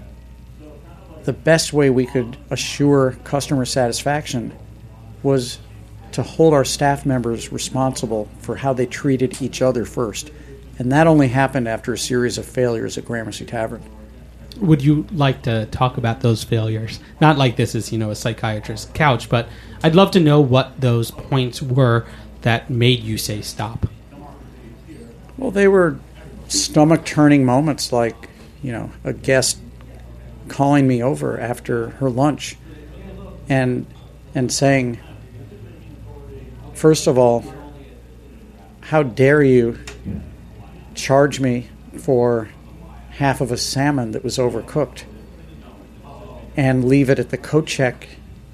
[1.24, 4.54] the best way we could assure customer satisfaction
[5.24, 5.60] was
[6.14, 10.32] to hold our staff members responsible for how they treated each other first.
[10.80, 13.84] And that only happened after a series of failures at Gramercy Tavern.
[14.60, 17.00] Would you like to talk about those failures?
[17.22, 19.48] Not like this is, you know, a psychiatrist's couch, but
[19.84, 22.06] I'd love to know what those points were
[22.42, 23.88] that made you say stop.
[25.38, 26.00] Well, they were
[26.48, 28.30] stomach turning moments like,
[28.64, 29.60] you know, a guest
[30.48, 32.58] calling me over after her lunch
[33.50, 33.86] and
[34.34, 35.00] and saying
[36.74, 37.44] first of all
[38.82, 39.78] how dare you
[40.96, 42.50] charge me for
[43.18, 45.04] half of a salmon that was overcooked
[46.56, 48.08] and leave it at the coat check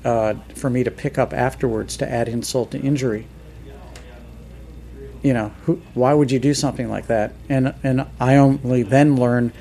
[0.04, 3.28] uh, for me to pick up afterwards to add insult to injury
[5.24, 7.34] you know, who, why would you do something like that?
[7.50, 9.54] And and I only then learned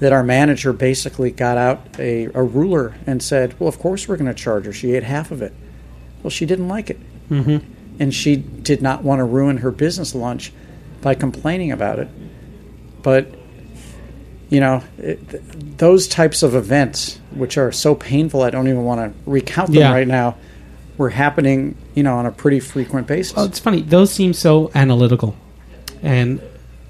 [0.00, 4.16] that our manager basically got out a, a ruler and said, "Well, of course we're
[4.16, 4.72] going to charge her.
[4.72, 5.54] She ate half of it."
[6.22, 6.98] Well, she didn't like it,
[7.30, 7.64] mm-hmm.
[8.00, 10.52] and she did not want to ruin her business lunch
[11.00, 12.08] by complaining about it.
[13.02, 13.28] But
[14.50, 15.42] you know, it, th-
[15.78, 19.80] those types of events, which are so painful, I don't even want to recount them
[19.80, 19.92] Yeah.
[19.92, 20.36] right now,
[20.96, 23.34] were happening, you know, on a pretty frequent basis.
[23.34, 23.82] Well, it's funny.
[23.82, 25.34] Those seem so analytical,
[26.02, 26.40] and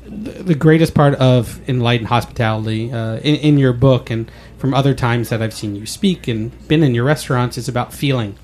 [0.06, 4.94] the, the greatest part of enlightened hospitality uh, in, in your book and from other
[4.94, 8.36] times that I've seen you speak and been in your restaurants is about feeling.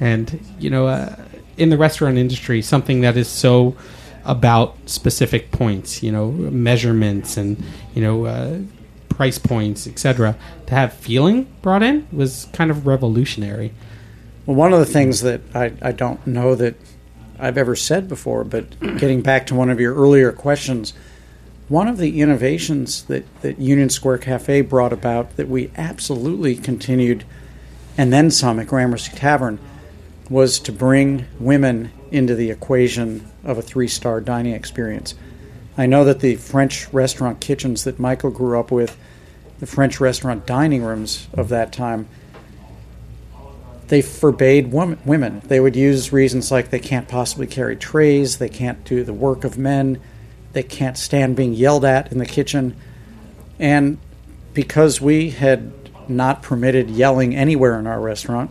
[0.00, 1.14] And you know, uh,
[1.56, 3.76] in the restaurant industry, something that is so
[4.24, 7.62] about specific points, you know, measurements and
[7.94, 8.26] you know.
[8.26, 8.60] Uh,
[9.08, 10.34] price points etc
[10.66, 13.70] to have feeling brought in was kind of revolutionary
[14.46, 16.76] Well, one of the things that I, I don't know that
[17.38, 20.94] I've ever said before, but getting back to one of your earlier questions
[21.68, 27.24] one of the innovations that, that Union Square Cafe brought about that we absolutely continued
[27.96, 29.58] and then some at Gramercy Tavern
[30.28, 35.14] was to bring women into the equation of a three star dining experience.
[35.76, 38.96] I know that the French restaurant kitchens that Michael grew up with,
[39.58, 42.08] the French restaurant dining rooms of that time,
[43.88, 45.42] they forbade women.
[45.44, 49.44] They would use reasons like they can't possibly carry trays, they can't do the work
[49.44, 50.00] of men,
[50.52, 52.76] they can't stand being yelled at in the kitchen.
[53.58, 53.98] And
[54.54, 55.72] because we had
[56.08, 58.50] not permitted yelling anywhere in our restaurant,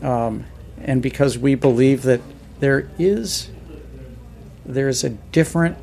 [0.00, 0.44] um,
[0.78, 2.20] and because we believe that
[2.62, 3.50] there is
[4.64, 5.76] there's a different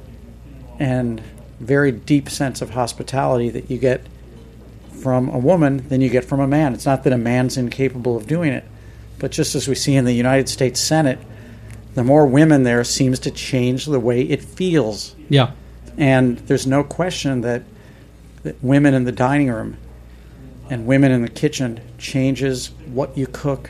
[0.79, 1.21] and
[1.59, 4.01] very deep sense of hospitality that you get
[5.01, 6.73] from a woman than you get from a man.
[6.73, 8.63] It's not that a man's incapable of doing it,
[9.17, 11.19] but just as we see in the United States Senate,
[11.95, 15.17] the more women there seems to change the way it feels.
[15.27, 15.51] Yeah.
[15.97, 17.63] And there's no question that,
[18.43, 19.75] that women in the dining room
[20.69, 23.69] and women in the kitchen changes what you cook,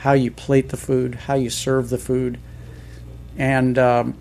[0.00, 2.38] how you plate the food, how you serve the food.
[3.36, 4.14] And um,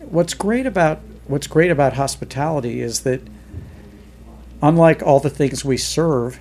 [0.00, 3.20] what's great about what's great about hospitality is that
[4.62, 6.40] unlike all the things we serve,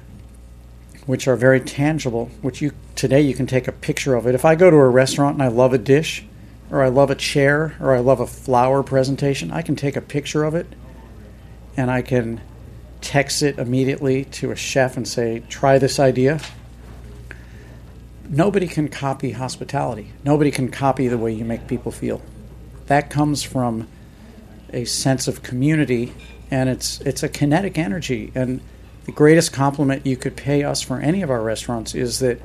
[1.05, 4.34] which are very tangible, which you today you can take a picture of it.
[4.34, 6.25] If I go to a restaurant and I love a dish,
[6.69, 10.01] or I love a chair, or I love a flower presentation, I can take a
[10.01, 10.67] picture of it
[11.75, 12.39] and I can
[13.01, 16.39] text it immediately to a chef and say, try this idea.
[18.34, 20.13] Nobody can copy hospitality.
[20.23, 22.21] Nobody can copy the way you make people feel.
[22.86, 23.89] That comes from
[24.71, 26.13] a sense of community
[26.49, 28.61] and it's it's a kinetic energy and
[29.05, 32.41] the greatest compliment you could pay us for any of our restaurants is that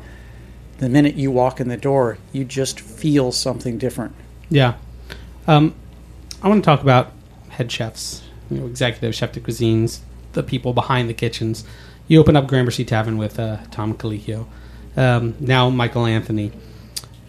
[0.79, 4.15] the minute you walk in the door, you just feel something different.
[4.51, 4.75] Yeah.
[5.47, 5.75] Um,
[6.43, 7.13] I want to talk about
[7.51, 10.01] head chefs, you know, executive chef de cuisines,
[10.33, 11.65] the people behind the kitchens.
[12.09, 14.47] You opened up Gramercy Tavern with uh, Tom Colicchio.
[14.97, 16.53] Um, now Michael Anthony.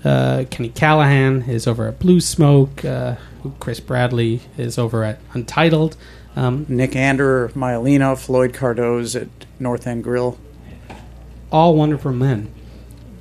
[0.04, 2.86] Uh, Kenny Callaghan is over at Blue Smoke.
[2.86, 3.16] Uh,
[3.60, 5.98] Chris Bradley is over at Untitled.
[6.36, 9.28] Um, Nick Anderer, Maialino, Floyd Cardoz at
[9.60, 10.38] North End Grill.
[11.52, 12.54] All wonderful men.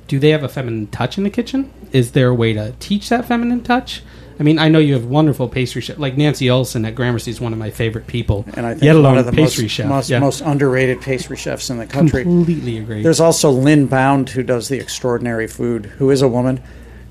[0.07, 1.71] Do they have a feminine touch in the kitchen?
[1.91, 4.03] Is there a way to teach that feminine touch?
[4.39, 5.99] I mean, I know you have wonderful pastry chefs.
[5.99, 8.45] Like Nancy Olson at Gramercy is one of my favorite people.
[8.55, 9.87] And I think Yet alone one of the pastry most, chef.
[9.87, 10.19] most, yeah.
[10.19, 12.23] most underrated pastry chefs in the country.
[12.23, 13.01] Completely agree.
[13.01, 16.61] There's also Lynn Bound, who does the extraordinary food, who is a woman,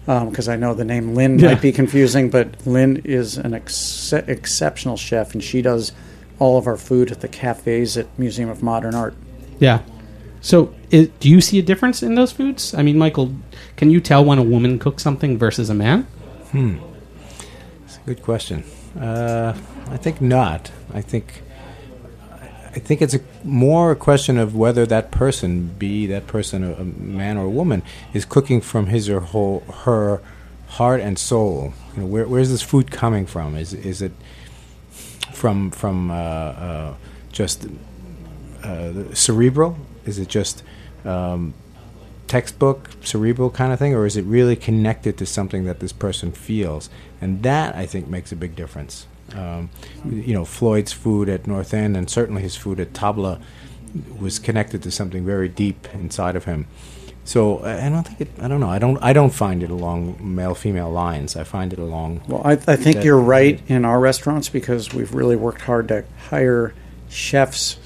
[0.05, 1.49] because um, I know the name Lynn Yeah.
[1.49, 5.91] might be confusing, but Lynn is an ex- exceptional chef, and she does
[6.39, 9.15] all of our food at the cafes at Museum of Modern Art.
[9.59, 9.81] Yeah.
[10.41, 12.73] So, i do you see a difference in those foods?
[12.73, 13.35] I mean, Michael,
[13.77, 16.07] can you tell when a woman cooks something versus a man?
[16.53, 16.96] It's a
[18.07, 18.63] good question.
[18.99, 19.55] Uh,
[19.91, 20.71] I think not.
[20.95, 21.43] I think
[22.77, 26.75] I think it's a, more a question of whether that person, be that person a,
[26.75, 27.83] a man or a woman,
[28.13, 30.21] is cooking from his or whole, her
[30.69, 31.73] heart and soul.
[31.95, 33.57] You know, where, where's this food coming from?
[33.57, 34.13] Is is it
[35.33, 36.95] from from uh, uh,
[37.33, 37.67] just
[38.63, 39.79] uh, cerebral?
[40.05, 40.63] Is it just
[41.05, 41.55] um,
[42.27, 46.33] textbook cerebral kind of thing, or is it really connected to something that this person
[46.33, 46.89] feels?
[47.21, 49.07] And that I think makes a big difference.
[49.35, 49.71] Um,
[50.09, 53.41] you know, Floyd's food at North End, and certainly his food at Tabla,
[54.21, 56.67] was connected to something very deep inside of him.
[57.25, 58.29] So I I don't think it.
[58.41, 58.69] I don't know.
[58.69, 58.99] I don't.
[59.03, 61.35] I don't find it along male female lines.
[61.35, 62.21] I find it along.
[62.29, 65.89] Well, I, I think That- you're right in our restaurants because we've really worked hard
[65.89, 66.73] to hire
[67.09, 67.79] chefs,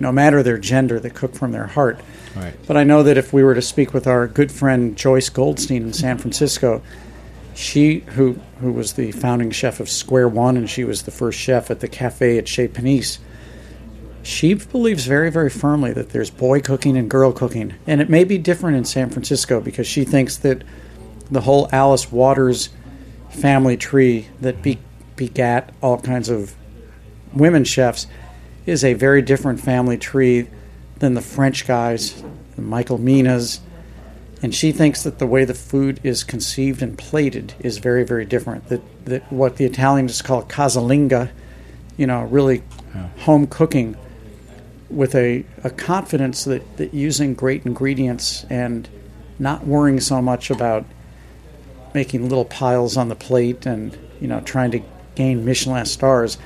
[0.00, 2.00] no matter their gender, that cook from their heart.
[2.34, 2.54] Right.
[2.66, 5.82] But I know that if we were to speak with our good friend Joyce Goldstein
[5.82, 6.82] in San Francisco,
[7.54, 11.38] she who who was the founding chef of Square One and she was the first
[11.38, 13.18] chef at the cafe at Chez Panisse.
[14.22, 17.74] She believes very, very firmly that there's boy cooking and girl cooking.
[17.86, 20.62] And it may be different in San Francisco because she thinks that
[21.30, 22.68] the whole Alice Waters
[23.30, 24.78] family tree that be,
[25.16, 26.54] begat all kinds of
[27.32, 28.06] women chefs
[28.70, 30.48] is a very different family tree
[31.00, 32.22] than the French guys,
[32.54, 33.60] the Michael Minas.
[34.42, 38.24] And she thinks that the way the food is conceived and plated is very, very
[38.24, 38.68] different.
[38.68, 41.30] That, that what the Italians call casalinga,
[41.96, 42.62] you know, really
[43.18, 43.96] home cooking
[44.88, 48.88] with a, a confidence that, that using great ingredients and
[49.38, 50.84] not worrying so much about
[51.92, 54.80] making little piles on the plate and you know trying to
[55.14, 56.38] gain Michelin stars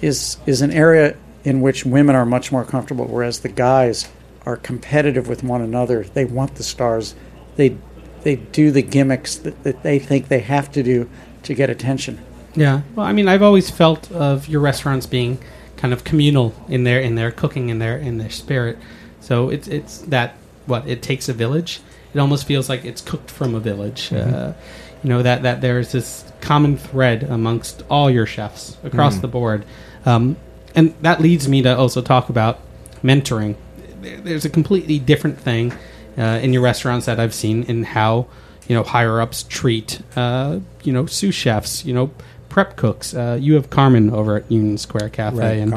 [0.00, 4.08] is is an area in which women are much more comfortable, whereas the guys
[4.44, 6.04] are competitive with one another.
[6.04, 7.14] They want the stars.
[7.56, 7.76] They
[8.22, 11.08] they do the gimmicks that, that they think they have to do
[11.44, 12.18] to get attention.
[12.54, 12.82] Yeah.
[12.94, 15.38] Well, I mean, I've always felt of your restaurants being
[15.76, 18.78] kind of communal in their in their cooking in their in their spirit.
[19.20, 20.34] So it's it's that
[20.66, 21.80] what it takes a village.
[22.14, 24.12] It almost feels like it's cooked from a village.
[24.12, 24.54] Uh,
[25.02, 29.64] you know that that there's this common thread amongst all your chefs across the board,
[30.06, 30.36] um,
[30.74, 32.60] and that leads me to also talk about
[33.02, 33.56] mentoring.
[34.00, 35.72] There's a completely different thing
[36.16, 38.26] uh, in your restaurants that I've seen in how
[38.68, 42.10] you know higher ups treat uh, you know sous chefs, you know
[42.48, 43.14] prep cooks.
[43.14, 45.72] Uh, you have Carmen over at Union Square Cafe, Right, and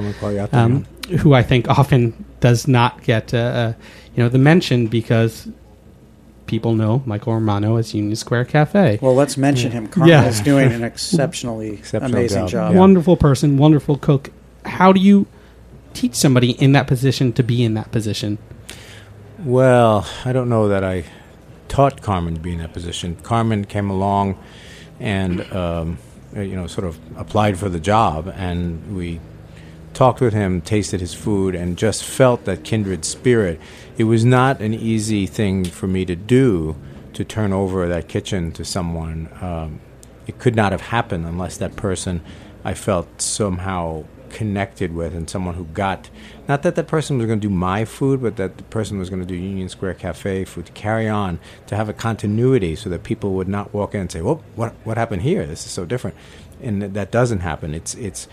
[0.53, 0.85] um,
[1.19, 3.73] who I think often does not get uh, uh,
[4.15, 5.47] you know the mention because
[6.51, 8.99] people know Michael Romano as Union Square Cafe.
[9.01, 9.87] Well, let's mention him.
[9.87, 10.25] Carmen Yeah.
[10.27, 12.49] is doing an exceptionally Exceptional amazing job.
[12.49, 12.73] job.
[12.73, 12.79] Yeah.
[12.79, 14.29] Wonderful person, wonderful cook.
[14.65, 15.27] How do you
[15.93, 18.37] teach somebody in that position to be in that position?
[19.39, 21.05] Well, I don't know that I
[21.69, 23.15] taught Carmen to be in that position.
[23.23, 24.37] Carmen came along
[24.99, 25.97] and, um,
[26.35, 29.19] uh, you know, sort of applied for the job, and we
[29.93, 33.59] talked with him, tasted his food, and just felt that kindred spirit.
[34.01, 36.75] It was not an easy thing for me to do
[37.13, 39.29] to turn over that kitchen to someone.
[39.39, 39.79] Um,
[40.25, 42.23] it could not have happened unless that person
[42.63, 46.09] I felt somehow connected with and someone who got
[46.47, 49.09] not that that person was going to do my food but that the person was
[49.09, 51.37] going to do union square cafe food to carry on
[51.67, 54.73] to have a continuity so that people would not walk in and say well what
[54.83, 55.45] what happened here?
[55.45, 56.15] This is so different.
[56.59, 57.75] And that, doesn't happen.
[57.75, 58.27] It's it's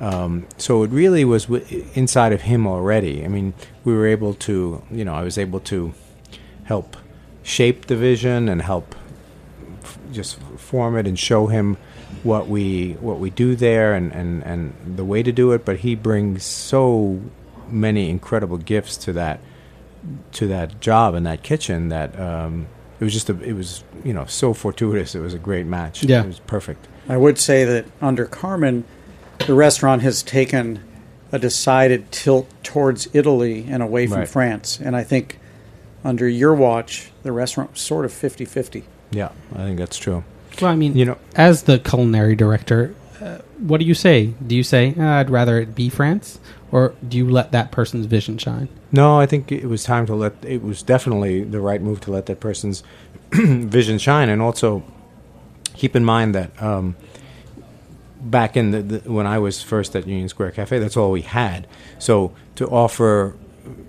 [0.00, 3.52] um, so it really was w- inside of him already i mean
[3.84, 5.92] we were able to you know i was able to
[6.64, 6.96] help
[7.42, 8.94] shape the vision and help
[9.82, 11.76] f- just form it and show him
[12.22, 15.64] what we what we do there and, and, and the way to do it.
[15.64, 17.20] But he brings so
[17.68, 19.40] many incredible gifts to that
[20.32, 22.66] to that job and that kitchen that um,
[23.00, 25.14] it was just a, it was you know so fortuitous.
[25.14, 26.02] It was a great match.
[26.04, 26.22] Yeah.
[26.22, 26.86] it was perfect.
[27.08, 28.84] I would say that under Carmen,
[29.46, 30.80] the restaurant has taken
[31.32, 34.28] a decided tilt towards Italy and away from Right.
[34.28, 34.80] France.
[34.82, 35.38] And I think
[36.04, 38.84] under your watch, the restaurant was sort of 50 50.
[39.10, 40.24] Yeah, I think that's true.
[40.60, 44.34] Well, I mean, You know, as the culinary director, uh, what do you say?
[44.46, 46.38] Do you say "Ah, I'd rather it be France,
[46.72, 48.68] or do you let that person's vision shine?
[48.92, 50.34] No, I think it was time to let.
[50.42, 52.82] It was definitely the right move to let that person's
[53.32, 54.82] vision shine, and also
[55.74, 56.96] keep in mind that um,
[58.20, 61.22] back in the, the when I was first at Union Square Cafe, that's all we
[61.22, 61.66] had.
[61.98, 63.36] So to offer,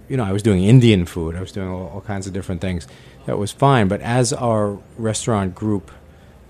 [0.08, 2.62] you know, I was doing Indian food, I was doing all, all kinds of different
[2.62, 2.88] things.
[3.26, 5.92] That was fine, but as our restaurant group,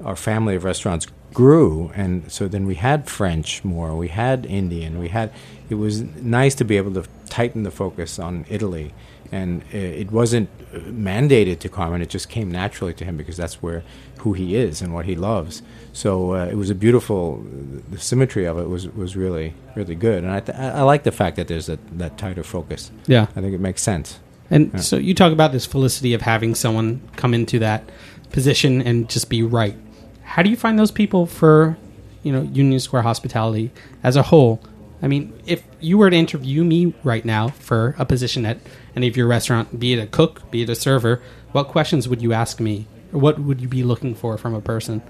[0.03, 4.99] our family of restaurants grew, and so then we had French more, we had Indian,
[4.99, 5.31] we had.
[5.69, 8.93] It was nice to be able to tighten the focus on Italy,
[9.31, 12.01] and it wasn't uh, mandated to Carmen.
[12.01, 13.83] It just came naturally to him because that's where
[14.19, 15.61] who he is and what he loves.
[15.93, 17.43] So uh, it was a beautiful.
[17.91, 21.11] The symmetry of it was was really really good, and I th- I like the
[21.11, 22.91] fact that there's that that tighter focus.
[23.07, 23.27] Yeah.
[23.35, 24.19] I think it makes sense.
[24.51, 24.79] And Yeah.
[24.79, 27.83] so you talk about this felicity of having someone come into that
[28.31, 29.75] position and just be right.
[30.23, 31.77] How do you find those people for,
[32.23, 33.71] you know, Union Square hospitality
[34.03, 34.59] as a whole?
[35.01, 38.57] I mean, if you were to interview me right now for a position at
[38.95, 41.21] any of your restaurant, be it a cook, be it a server,
[41.51, 42.85] what questions would you ask me?
[43.13, 45.01] Or what would you be looking for from a person?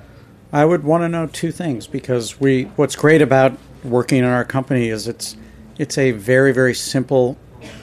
[0.51, 2.63] I would want to know two things because we.
[2.75, 5.37] What's great about working in our company is it's
[5.77, 7.37] it's a very very simple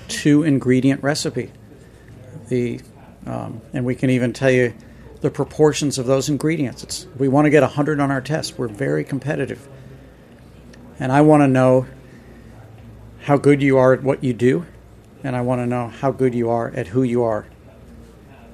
[0.08, 1.52] two ingredient recipe.
[2.48, 2.80] The
[3.24, 4.74] um, and we can even tell you
[5.20, 6.82] the proportions of those ingredients.
[6.82, 8.58] It's we want to get hundred on our test.
[8.58, 9.68] We're very competitive,
[10.98, 11.86] and I want to know
[13.20, 14.66] how good you are at what you do,
[15.22, 17.46] and I want to know how good you are at who you are.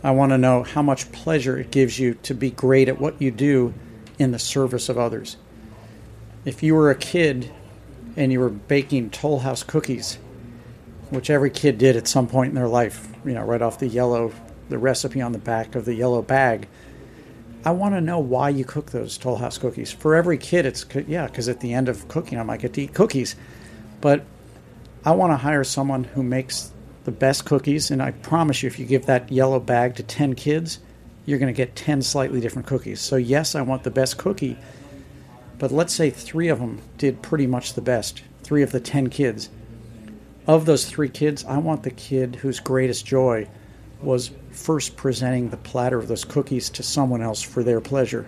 [0.04, 3.22] I want to know how much pleasure it gives you to be great at what
[3.22, 3.72] you do
[4.18, 5.36] in the service of others.
[6.44, 7.52] If you were a kid
[8.16, 10.18] and you were baking Toll House cookies,
[11.10, 13.86] which every kid did at some point in their life, you know, right off the
[13.86, 14.32] yellow,
[14.68, 16.68] the recipe on the back of the yellow bag,
[17.64, 19.92] I want to know why you cook those Toll House cookies.
[19.92, 22.82] For every kid, it's, yeah, because at the end of cooking, I might get to
[22.82, 23.36] eat cookies.
[24.00, 24.24] But
[25.04, 26.72] I want to hire someone who makes
[27.04, 30.34] the best cookies, and I promise you, if you give that yellow bag to 10
[30.34, 30.80] kids,
[31.24, 33.00] you're going to get 10 slightly different cookies.
[33.00, 34.56] So, yes, I want the best cookie,
[35.58, 39.08] but let's say three of them did pretty much the best, three of the 10
[39.10, 39.48] kids.
[40.46, 43.46] Of those three kids, I want the kid whose greatest joy
[44.00, 48.26] was first presenting the platter of those cookies to someone else for their pleasure.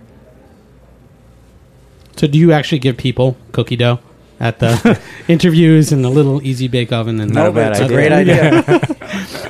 [2.15, 3.99] So do you actually give people cookie dough
[4.39, 7.71] at the interviews and the little easy bake oven and Not a No, but bad
[7.71, 8.94] it's a great idea.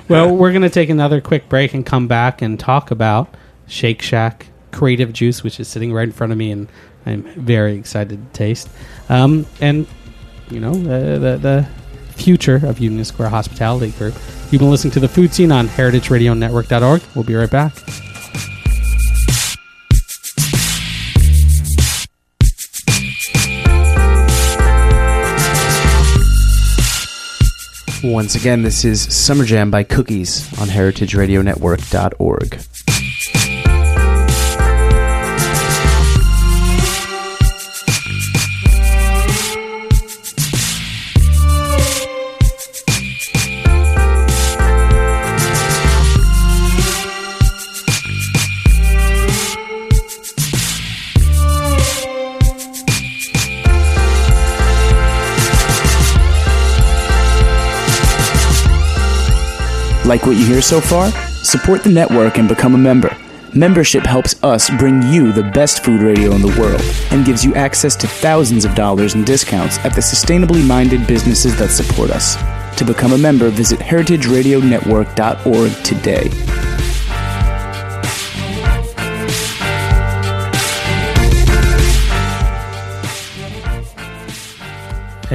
[0.08, 3.34] Well, we're going to take another quick break and come back and talk about
[3.68, 6.68] Shake Shack Creative Juice, which is sitting right in front of me, and
[7.06, 8.70] I'm very excited to taste.
[9.10, 9.88] Um, and
[10.50, 11.68] you know the, the the
[12.14, 14.14] future of Union Square Hospitality Group.
[14.52, 17.02] You've been listening to the Food Seen on HeritageRadioNetwork.org.
[17.16, 17.76] We'll be right back.
[28.12, 32.75] Once again, this is Summer Jam by Cookies on heritageradionetwork.org.
[60.06, 61.10] Like what you hear so far?
[61.44, 63.18] Support the network and become a member.
[63.56, 66.82] Membership helps us bring you the best food radio in the world
[67.12, 71.58] and gives you access to thousands of dollars in discounts at the sustainably minded businesses
[71.58, 72.36] that support us.
[72.78, 76.30] To become a member, visit heritageradionetwork.org today.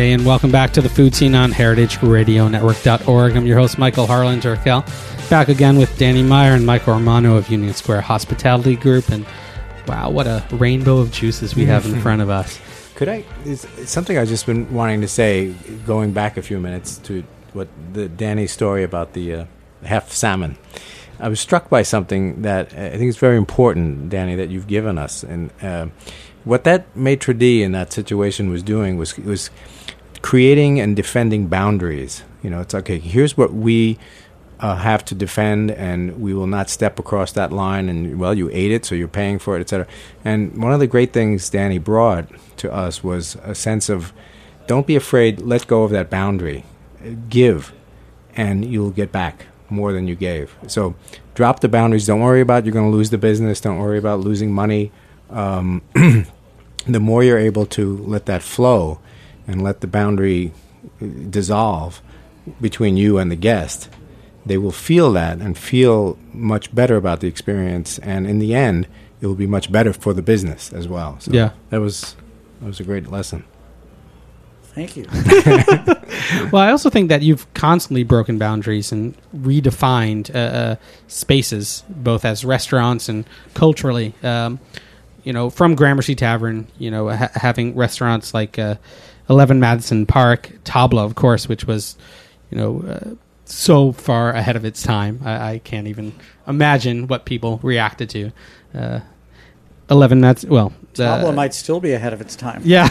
[0.00, 3.36] Hey, and welcome back to the Food Seen on HeritageRadioNetwork.org.
[3.36, 4.82] I'm your host, Michael Harlan Turkel,
[5.28, 9.10] back again with Danny Meyer and Michael Romano of Union Square Hospitality Group.
[9.10, 9.26] And
[9.86, 12.58] wow, what a rainbow of juices we have in front of us.
[12.94, 13.26] Could I?
[13.44, 15.52] Is something I've just been wanting to say,
[15.84, 17.22] going back a few minutes to
[17.52, 19.44] what the Danny's story about the uh,
[19.84, 20.56] half salmon.
[21.18, 24.66] I was struck by something that uh, I think is very important, Danny, that you've
[24.66, 25.88] given us, and uh,
[26.44, 29.50] what that maitre d' in that situation was doing was was
[30.22, 32.22] creating and defending boundaries.
[32.42, 32.98] You know, it's okay.
[32.98, 33.98] Here's what we
[34.60, 37.88] uh, have to defend, and we will not step across that line.
[37.88, 39.86] And well, you ate it, so you're paying for it, etc.
[40.24, 42.28] And one of the great things Danny brought
[42.58, 44.12] to us was a sense of
[44.66, 45.40] don't be afraid.
[45.40, 46.64] Let go of that boundary.
[47.28, 47.72] Give,
[48.36, 50.54] and you'll get back more than you gave.
[50.66, 50.94] So
[51.34, 52.06] drop the boundaries.
[52.06, 53.60] Don't worry about you're going to lose the business.
[53.60, 54.92] Don't worry about losing money.
[55.30, 55.82] Um,
[56.86, 58.98] the more you're able to let that flow
[59.46, 60.52] and let the boundary
[61.28, 62.00] dissolve
[62.60, 63.88] between you and the guest,
[64.46, 67.98] they will feel that and feel much better about the experience.
[67.98, 68.86] And in the end,
[69.20, 71.16] it will be much better for the business as well.
[71.20, 71.50] So Yeah.
[71.70, 72.16] that was
[72.60, 73.44] that was a great lesson.
[74.74, 75.06] Thank you.
[76.52, 80.76] Well, I also think that you've constantly broken boundaries and redefined uh, uh,
[81.06, 83.24] spaces, both as restaurants and
[83.54, 84.14] culturally.
[84.22, 84.58] Um,
[85.24, 88.76] you know, from Gramercy Tavern, you know, ha- having restaurants like uh,
[89.28, 91.96] Eleven Madison Park, Tabla, of course, which was,
[92.50, 93.14] you know, uh,
[93.44, 95.20] so far ahead of its time.
[95.24, 96.12] I, I can't even
[96.46, 98.32] imagine what people reacted to.
[98.74, 99.00] Uh,
[99.90, 102.62] Eleven Madison, well, uh, Tabla might still be ahead of its time.
[102.64, 102.88] yeah.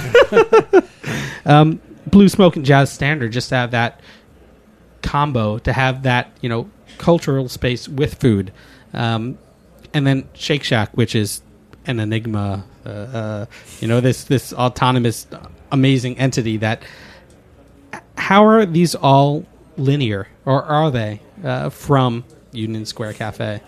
[1.46, 4.02] um, Blue Smoke and Jazz Standard just to have that
[5.02, 8.52] combo, to have that, you know, cultural space with food.
[8.94, 9.38] Um,
[9.94, 11.42] and then Shake Shack, which is
[11.86, 13.46] an enigma, uh, uh,
[13.80, 15.28] you know, this, this autonomous,
[15.72, 16.84] amazing entity that.
[18.18, 19.46] How are these all
[19.78, 23.62] linear, or are they uh, from Union Square Cafe?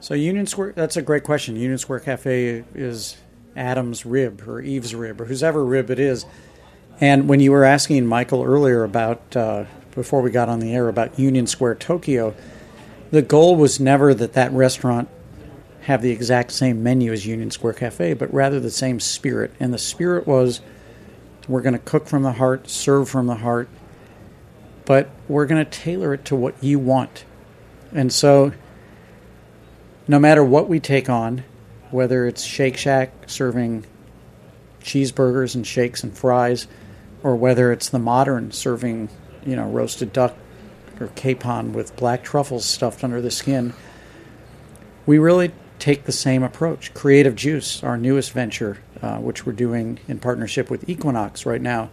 [0.00, 1.56] So Union Square, that's a great question.
[1.56, 3.18] Union Square Cafe is
[3.54, 6.24] Adam's rib or Eve's rib or whose ever rib it is.
[7.00, 10.88] And when you were asking Michael earlier about, uh, before we got on the air,
[10.88, 12.34] about Union Square Tokyo,
[13.10, 15.08] the goal was never that that restaurant
[15.82, 19.52] have the exact same menu as Union Square Cafe, but rather the same spirit.
[19.58, 20.60] And the spirit was
[21.48, 23.68] we're going to cook from the heart, serve from the heart,
[24.84, 27.24] but we're going to tailor it to what you want.
[27.92, 28.52] And so
[30.06, 31.44] no matter what we take on,
[31.90, 33.84] whether it's Shake Shack serving
[34.80, 36.66] cheeseburgers and shakes and fries,
[37.22, 39.08] or whether it's the modern serving,
[39.44, 40.36] you know, roasted duck
[41.00, 43.72] or capon with black truffles stuffed under the skin,
[45.06, 46.94] we really take the same approach.
[46.94, 51.90] Creative Juice, our newest venture, uh, which we're doing in partnership with Equinox right now,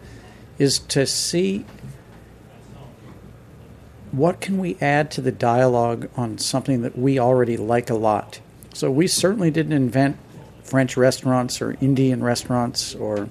[0.59, 1.65] is to see
[4.11, 8.39] what can we add to the dialogue on something that we already like a lot.
[8.73, 10.17] So we certainly didn't invent
[10.63, 13.29] French restaurants or Indian restaurants or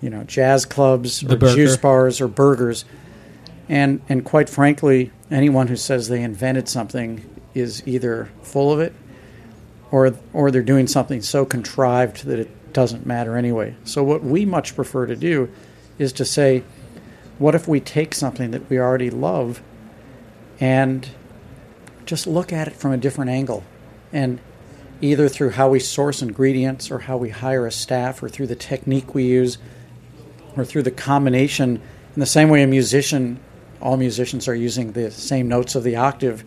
[0.00, 1.54] you know jazz clubs The or burger.
[1.54, 2.84] juice bars or burgers.
[3.68, 8.92] And and quite frankly, anyone who says they invented something is either full of it
[9.90, 13.74] or or they're doing something so contrived that it doesn't matter anyway.
[13.84, 15.50] So what we much prefer to do
[15.98, 16.62] is to say,
[17.38, 19.62] what if we take something that we already love
[20.60, 21.08] and
[22.04, 23.64] just look at it from a different angle
[24.12, 24.40] and
[25.00, 28.56] either through how we source ingredients or how we hire a staff or through the
[28.56, 29.58] technique we use
[30.56, 31.76] or through the combination
[32.14, 33.38] in the same way a musician
[33.80, 36.44] all musicians are using the same notes of the octave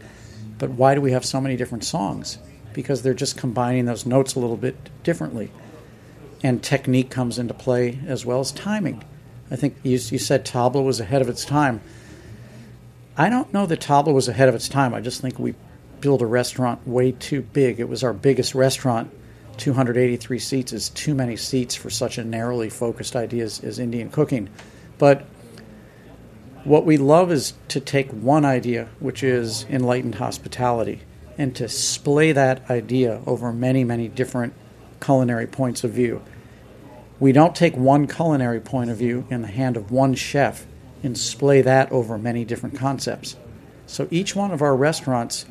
[0.57, 2.39] but why do we have so many different songs
[2.73, 5.51] because they're just combining those notes a little bit differently.
[6.43, 9.03] And technique comes into play as well as timing.
[9.51, 11.81] I think you, you said tabla was ahead of its time.
[13.17, 14.93] I don't know that tabla was ahead of its time.
[14.93, 15.55] I just think we
[15.99, 17.79] built a restaurant way too big.
[17.79, 19.11] It was our biggest restaurant.
[19.57, 24.09] 283 seats is too many seats for such a narrowly focused idea as, as Indian
[24.09, 24.49] cooking.
[24.97, 25.25] But
[26.63, 31.01] what we love is to take one idea, which is enlightened hospitality,
[31.39, 34.53] and to splay that idea over many, many different
[35.01, 36.21] culinary points of view.
[37.17, 40.67] We don't take one culinary point of view in the hand of one chef
[41.01, 43.37] and splay that over many different concepts.
[43.87, 45.45] So each one of our restaurants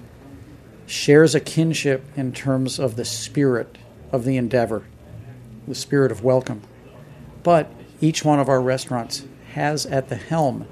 [0.86, 3.78] shares a kinship in terms of the spirit
[4.12, 4.84] of the endeavor,
[5.66, 6.60] the spirit of welcome.
[7.42, 7.72] But
[8.02, 9.24] each one of our restaurants
[9.54, 10.68] has at the helm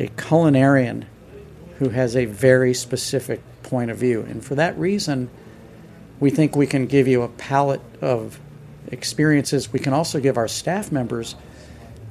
[0.00, 1.04] a culinarian
[1.78, 3.40] who has a very specific
[3.70, 4.20] point of view.
[4.22, 5.30] And for that reason,
[6.18, 8.38] we think we can give you a palette of
[8.88, 9.72] experiences.
[9.72, 11.36] We can also give our staff members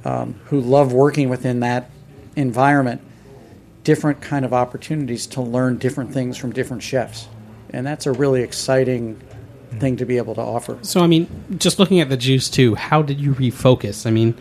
[0.04, 1.90] um, who love working within that
[2.34, 3.02] environment
[3.84, 7.28] different kind of opportunities to learn different things from different chefs.
[7.70, 9.20] And that's a really exciting
[9.78, 10.78] thing to be able to offer.
[10.82, 14.06] So, I mean, just looking at the juice too, how did you refocus?
[14.06, 14.34] I mean,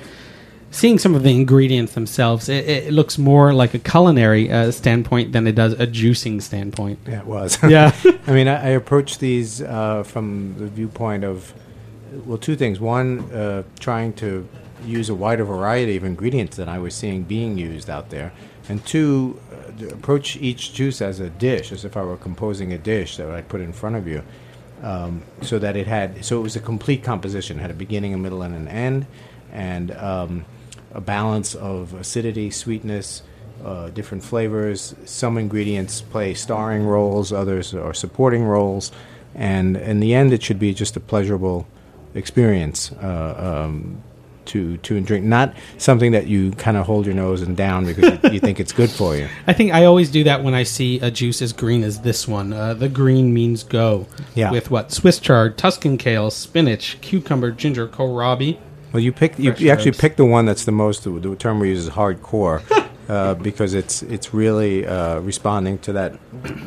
[0.72, 5.32] seeing some of the ingredients themselves, it, it looks more like a culinary uh, standpoint
[5.32, 7.00] than it does a juicing standpoint.
[7.08, 7.58] Yeah, it was.
[7.70, 7.96] Yeah.
[8.28, 11.54] I mean, I, I approach these uh, from the viewpoint of,
[12.26, 12.80] well, two things.
[12.80, 14.48] One, uh, trying to
[14.86, 18.32] use a wider variety of ingredients than I was seeing being used out there.
[18.68, 22.78] And two, uh, approach each juice as a dish, as if I were composing a
[22.78, 24.24] dish that I'd put in front of you.
[24.82, 27.60] Um, so that it had, so it was a complete composition.
[27.60, 29.08] It had a beginning, a middle, and an end,
[29.52, 30.46] and um,
[30.94, 33.22] a balance of acidity, sweetness,
[33.64, 34.96] uh, different flavors.
[35.06, 38.92] Some ingredients play starring roles, others are supporting roles,
[39.36, 41.68] and in the end, it should be just a pleasurable
[42.16, 44.02] experience uh, um,
[44.46, 45.26] to to drink.
[45.26, 48.60] Not something that you kind of hold your nose and down because you, you think
[48.60, 49.28] it's good for you.
[49.48, 52.28] I think I always do that when I see a juice as green as this
[52.28, 52.54] one.
[52.54, 54.08] Uh, the green means go.
[54.36, 54.52] Yeah.
[54.52, 54.92] With what?
[54.92, 58.58] Swiss chard, Tuscan kale, spinach, cucumber, ginger, kohlrabi.
[58.92, 61.04] Well, you pick you, you actually pick the one that's the most.
[61.04, 62.64] The, term we use is hardcore,
[63.10, 66.18] uh, because it's it's really uh, responding to that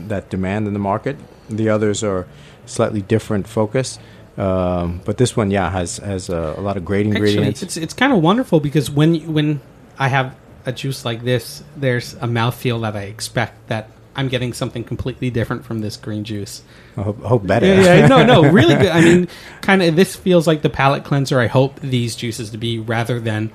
[0.09, 1.17] that demand in the market.
[1.49, 2.27] The others are
[2.67, 3.99] slightly different focus,
[4.39, 7.63] um, but this one, yeah, has has uh, a lot of great Actually, ingredients.
[7.63, 9.61] it's it's kind of wonderful because when when
[9.99, 14.53] I have a juice like this, there's a mouthfeel that I expect that I'm getting
[14.53, 16.63] something completely different from this green juice.
[16.97, 17.67] I hope, hope better.
[17.67, 18.89] Yeah, yeah, no, no, really good.
[18.91, 19.29] I mean,
[19.63, 21.41] kind of this feels like the palate cleanser.
[21.41, 23.51] I hope these juices to be rather than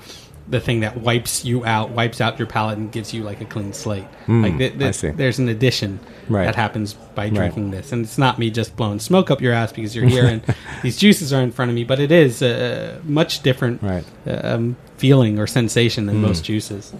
[0.50, 3.44] the thing that wipes you out, wipes out your palate, and gives you like a
[3.44, 4.06] clean slate.
[4.26, 6.44] Mm, like th- th- I there's an addition Right.
[6.46, 7.34] that happens by Right.
[7.34, 10.24] drinking this, and it's not me just blowing smoke up your ass because you're here
[10.26, 10.42] and
[10.82, 14.04] these juices are in front of me, but it is a much different Right.
[14.26, 16.20] um, feeling or sensation than Mm.
[16.28, 16.92] most juices.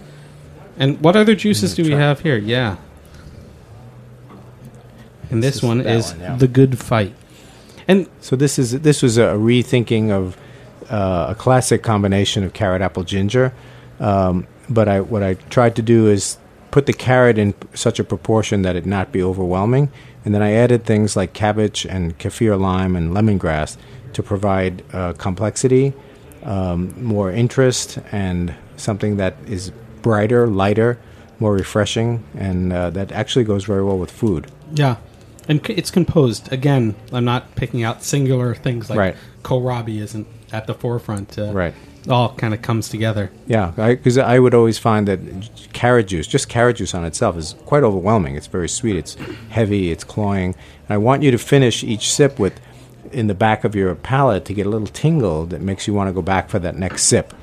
[0.77, 1.99] And what other juices do we try.
[1.99, 2.37] have here?
[2.37, 2.77] Yeah.
[5.29, 6.35] And this This is one is one, yeah.
[6.35, 7.13] the good fight.
[7.87, 10.37] And So this is this was a rethinking of
[10.89, 13.53] uh, a classic combination of carrot, apple, ginger.
[13.99, 16.37] Um, but I what I tried to do is
[16.71, 19.91] put the carrot in such a proportion that it not be overwhelming,
[20.23, 23.77] and then I added things like cabbage and kaffir lime and lemongrass
[24.13, 25.93] to provide uh, complexity,
[26.43, 29.71] um, more interest, and something that is
[30.01, 30.99] brighter, lighter,
[31.39, 34.51] more refreshing, and uh, that actually goes very well with food.
[34.73, 34.97] Yeah,
[35.49, 36.51] and c- it's composed.
[36.53, 39.15] Again, I'm not picking out singular things like Right.
[39.43, 41.37] kohlrabi isn't at the forefront.
[41.37, 41.73] Uh, Right.
[42.09, 43.29] All kind of comes together.
[43.45, 47.35] Yeah, because I, would always find that j- carrot juice, just carrot juice on itself,
[47.37, 48.35] is quite overwhelming.
[48.37, 48.95] It's very sweet.
[48.95, 49.17] It's
[49.49, 49.91] heavy.
[49.91, 50.55] It's cloying.
[50.87, 52.53] And I want you to finish each sip with,
[53.11, 56.07] in the back of your palate, to get a little tingle that makes you want
[56.07, 57.33] to go back for that next sip.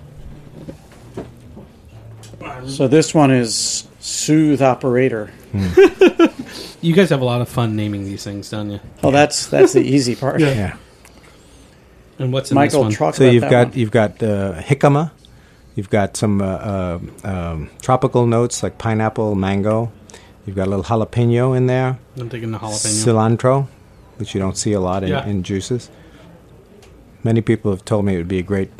[2.66, 5.30] So this one is Soothe Operator.
[6.82, 8.80] You guys have a lot of fun naming these things, don't you?
[9.02, 10.40] Oh, that's that's the easy part.
[10.40, 10.76] Yeah.
[12.18, 13.08] And what's in Michael, this one?
[13.10, 13.78] talk So about you've that got one.
[13.78, 15.10] you've got uh, jicama,
[15.74, 19.90] you've got some uh, uh, um, tropical notes like pineapple, mango.
[20.46, 21.98] You've got a little jalapeno in there.
[22.16, 23.36] I'm thinking the jalapeno.
[23.36, 23.66] cilantro,
[24.18, 25.26] which you don't see a lot in, Yeah.
[25.26, 25.90] in juices.
[27.24, 28.70] Many people have told me it would be a great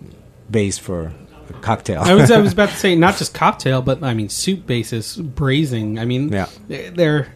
[0.50, 1.14] base for a
[1.54, 2.02] cocktail.
[2.02, 5.16] I was I was about to say not just cocktail, but I mean soup bases,
[5.16, 5.98] braising.
[5.98, 6.46] I mean, Yeah.
[6.68, 7.28] they're- they're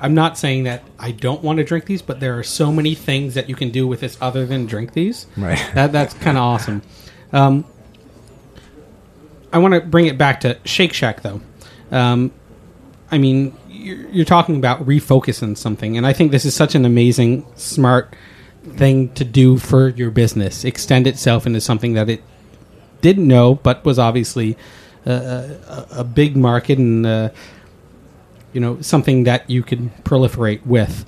[0.00, 2.94] I'm not saying that I don't want to drink these, but there are so many
[2.94, 5.26] things that you can do with this other than drink these.
[5.36, 5.58] Right.
[5.74, 6.82] That that's kind of awesome.
[7.32, 7.64] Um,
[9.52, 11.40] I want to bring it back to Shake Shack, though.
[11.90, 12.30] Um,
[13.10, 16.84] I mean, you're, you're talking about refocusing something, and I think this is such an
[16.84, 18.14] amazing, smart
[18.76, 20.64] thing to do for your business.
[20.64, 22.22] Extend itself into something that it
[23.00, 24.56] didn't know, but was obviously
[25.06, 27.30] a, a, a big market and uh,
[28.52, 31.04] you know something that you could proliferate with.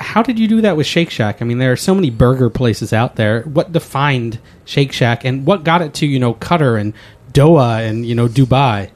[0.00, 1.40] How did you do that with Shake Shack?
[1.40, 3.42] I mean, there are so many burger places out there.
[3.42, 6.94] What defined Shake Shack, and what got it to you know Qatar and
[7.32, 8.90] Doha and you know Dubai?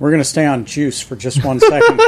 [0.00, 2.00] We're going to stay on juice for just one second.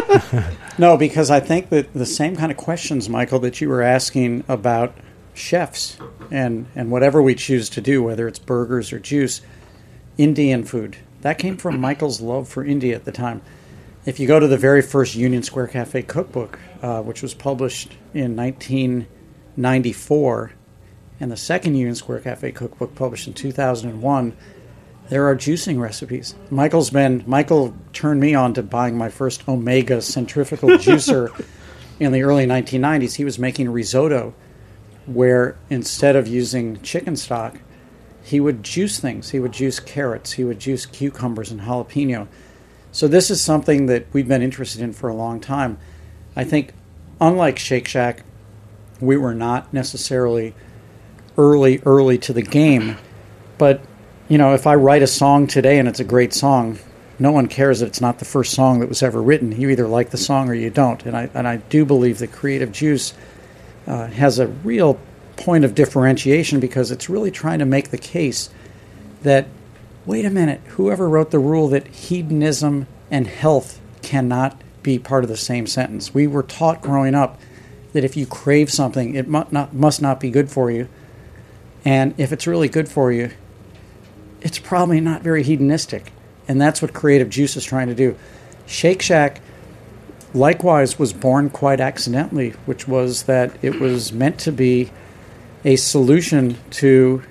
[0.78, 4.44] no, because I think that the same kind of questions, Michael, that you were asking
[4.48, 4.92] about
[5.36, 5.98] chefs
[6.30, 9.40] and, and whatever we choose to do, whether it's burgers or juice,
[10.18, 10.96] Indian food.
[11.22, 13.42] That came from Michael's love for India at the time.
[14.04, 17.92] If you go to the very first Union Square Cafe cookbook, uh, which was published
[18.14, 20.52] in 1994,
[21.18, 24.36] and the second Union Square Cafe cookbook published in 2001,
[25.08, 26.34] there are juicing recipes.
[26.50, 31.44] Michael's been Michael turned me on to buying my first Omega centrifugal juicer
[32.00, 33.14] in the early 1990s.
[33.14, 34.34] He was making risotto
[35.06, 37.60] where instead of using chicken stock,
[38.22, 39.30] he would juice things.
[39.30, 42.26] He would juice carrots, he would juice cucumbers and jalapeno.
[42.90, 45.78] So this is something that we've been interested in for a long time.
[46.34, 46.72] I think
[47.20, 48.24] unlike Shake Shack,
[49.00, 50.54] we were not necessarily
[51.38, 52.96] early early to the game,
[53.58, 53.80] but
[54.28, 56.78] you know, if I write a song today and it's a great song,
[57.18, 59.58] no one cares that it's not the first song that was ever written.
[59.58, 61.04] You either like the song or you don't.
[61.06, 63.14] And I and I do believe that Creative Juice
[63.86, 64.98] uh, has a real
[65.36, 68.50] point of differentiation because it's really trying to make the case
[69.22, 69.46] that
[70.06, 75.28] wait a minute, whoever wrote the rule that hedonism and health cannot be part of
[75.28, 76.14] the same sentence.
[76.14, 77.40] We were taught growing up
[77.92, 80.88] that if you crave something, it must not, must not be good for you.
[81.84, 83.30] And if it's really good for you,
[84.40, 86.12] it's probably not very hedonistic.
[86.46, 88.16] And that's what Creative Juice is trying to do.
[88.66, 89.40] Shake Shack
[90.34, 94.90] likewise was born quite accidentally, which was that it was meant to be
[95.64, 97.22] a solution to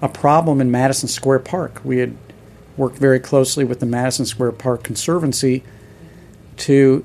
[0.00, 1.80] a problem in Madison Square Park.
[1.84, 2.16] We had
[2.76, 5.62] worked very closely with the Madison Square Park Conservancy
[6.58, 7.04] to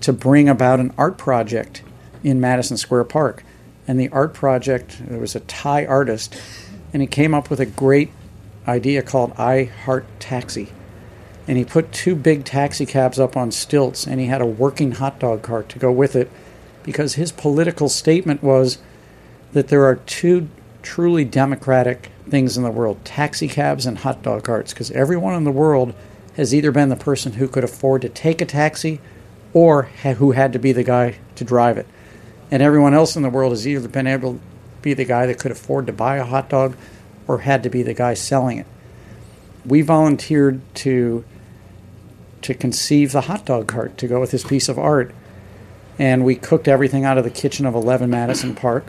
[0.00, 1.82] to bring about an art project
[2.22, 3.42] in Madison Square Park.
[3.86, 6.40] And the art project, there was a Thai artist,
[6.92, 8.10] and he came up with a great
[8.66, 10.68] idea called I Heart Taxi.
[11.48, 14.92] And he put two big taxi cabs up on stilts, and he had a working
[14.92, 16.30] hot dog cart to go with it
[16.84, 18.78] because his political statement was
[19.52, 20.48] that there are two
[20.82, 25.44] truly democratic things in the world taxi cabs and hot dog carts, because everyone in
[25.44, 25.94] the world
[26.36, 29.00] has either been the person who could afford to take a taxi
[29.54, 31.86] or ha- who had to be the guy to drive it.
[32.50, 34.40] And everyone else in the world has either been able to
[34.82, 36.76] be the guy that could afford to buy a hot dog
[37.26, 38.66] or had to be the guy selling it.
[39.66, 41.24] We volunteered to
[42.42, 45.14] to conceive the hot dog cart to go with this piece of art.
[45.98, 48.86] And we cooked everything out of the kitchen of 11 Madison Park.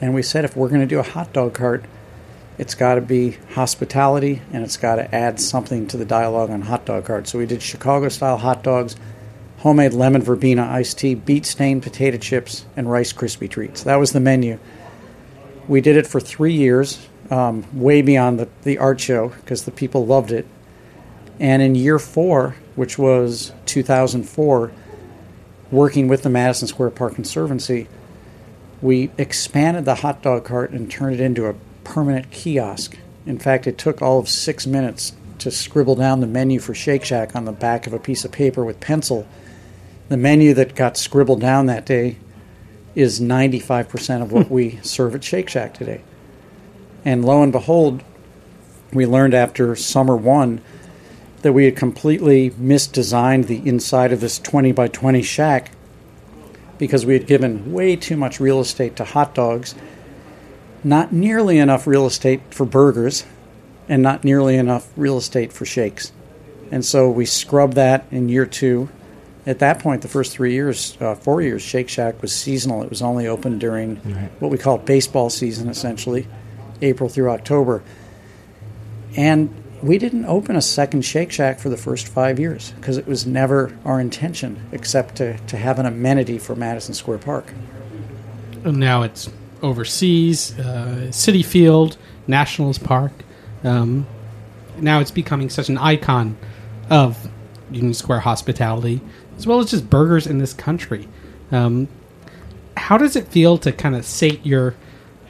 [0.00, 1.84] And we said if we're going to do a hot dog cart,
[2.58, 6.62] it's got to be hospitality and it's got to add something to the dialogue on
[6.62, 7.28] hot dog cart.
[7.28, 8.96] So we did Chicago style hot dogs,
[9.58, 13.82] homemade lemon verbena iced tea, beet stained potato chips, and Rice Krispie treats.
[13.82, 14.58] That was the menu.
[15.68, 19.70] We did it for three years, um, way beyond the, the art show because the
[19.70, 20.46] people loved it.
[21.38, 24.72] And in year four, which was 2004,
[25.70, 27.88] working with the Madison Square Park Conservancy,
[28.80, 32.96] we expanded the hot dog cart and turned it into a permanent kiosk.
[33.24, 37.04] In fact, it took all of six minutes to scribble down the menu for Shake
[37.04, 39.26] Shack on the back of a piece of paper with pencil.
[40.08, 42.16] The menu that got scribbled down that day
[42.94, 44.54] is 95% of what hmm.
[44.54, 46.00] we serve at Shake Shack today.
[47.04, 48.02] And lo and behold,
[48.92, 50.60] we learned after summer one
[51.46, 55.70] that we had completely misdesigned the inside of this 20 by 20 shack
[56.76, 59.76] because we had given way too much real estate to hot dogs,
[60.82, 63.24] not nearly enough real estate for burgers,
[63.88, 66.10] and not nearly enough real estate for shakes.
[66.72, 68.88] And so we scrubbed that in year two.
[69.46, 72.82] At that point, the first three years, uh, four years, Shake Shack was seasonal.
[72.82, 74.32] It was only open during Right.
[74.40, 76.26] what we call baseball season, essentially,
[76.82, 77.84] April through October.
[79.16, 79.50] And
[79.86, 83.26] we didn't open a second Shake Shack for the first five years because it was
[83.26, 87.52] never our intention except to, to have an amenity for Madison Square Park.
[88.64, 89.30] And now it's
[89.62, 93.12] overseas, uh, Citi Field, Nationals Park.
[93.62, 94.06] Um,
[94.78, 96.36] now it's becoming such an icon
[96.90, 97.30] of
[97.70, 99.00] Union Square hospitality,
[99.36, 101.08] as well as just burgers in this country.
[101.52, 101.88] Um,
[102.76, 104.74] how does it feel to kind of sate your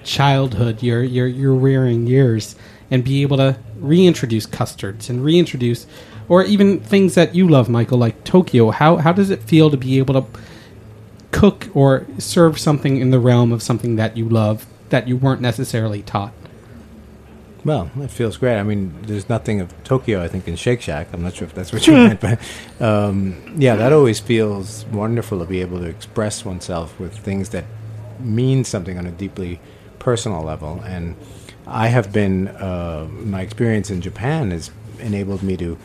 [0.03, 2.57] childhood, your your your rearing years,
[2.91, 5.87] and be able to reintroduce custards and reintroduce,
[6.29, 8.71] or even things that you love, Michael, like Tokyo?
[8.71, 10.41] How how does it feel to be able to
[11.31, 15.41] cook or serve something in the realm of something that you love that you weren't
[15.41, 16.33] necessarily taught?
[17.65, 18.59] Well, it feels great.
[18.59, 21.09] I mean, there's nothing of Tokyo, I think, in Shake Shack.
[21.13, 22.39] I'm not sure if that's what you meant, but
[22.81, 27.65] um, yeah, that always feels wonderful to be able to express oneself with things that
[28.21, 29.59] mean something on a deeply
[29.99, 30.81] personal level.
[30.87, 31.17] And
[31.67, 35.77] I have been, uh, my experience in Japan has enabled me to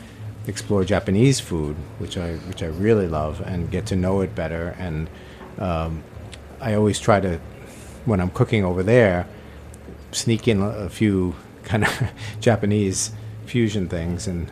[0.46, 4.76] explore Japanese food, which I which I really love, and get to know it better.
[4.78, 5.08] And
[5.58, 6.02] um,
[6.60, 7.40] I always try to,
[8.04, 9.26] when I'm cooking over there,
[10.12, 13.12] sneak in a few kind of Japanese
[13.46, 14.50] fusion things and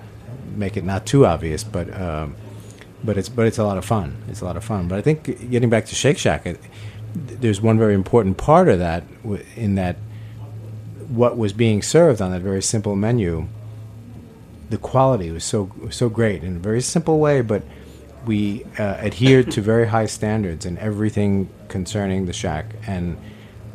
[0.57, 2.35] make it not too obvious, but um,
[3.05, 4.16] but it's but it's a lot of fun.
[4.28, 4.89] It's a lot of fun.
[4.89, 6.61] But I think getting back to Shake Shack, it,
[7.14, 9.05] there's one very important part of that
[9.57, 9.97] in that
[11.11, 13.48] what was being served on that very simple menu,
[14.70, 17.62] the quality was so so great in a very simple way, but
[18.26, 23.16] we uh, adhered to very high standards in everything concerning the shack and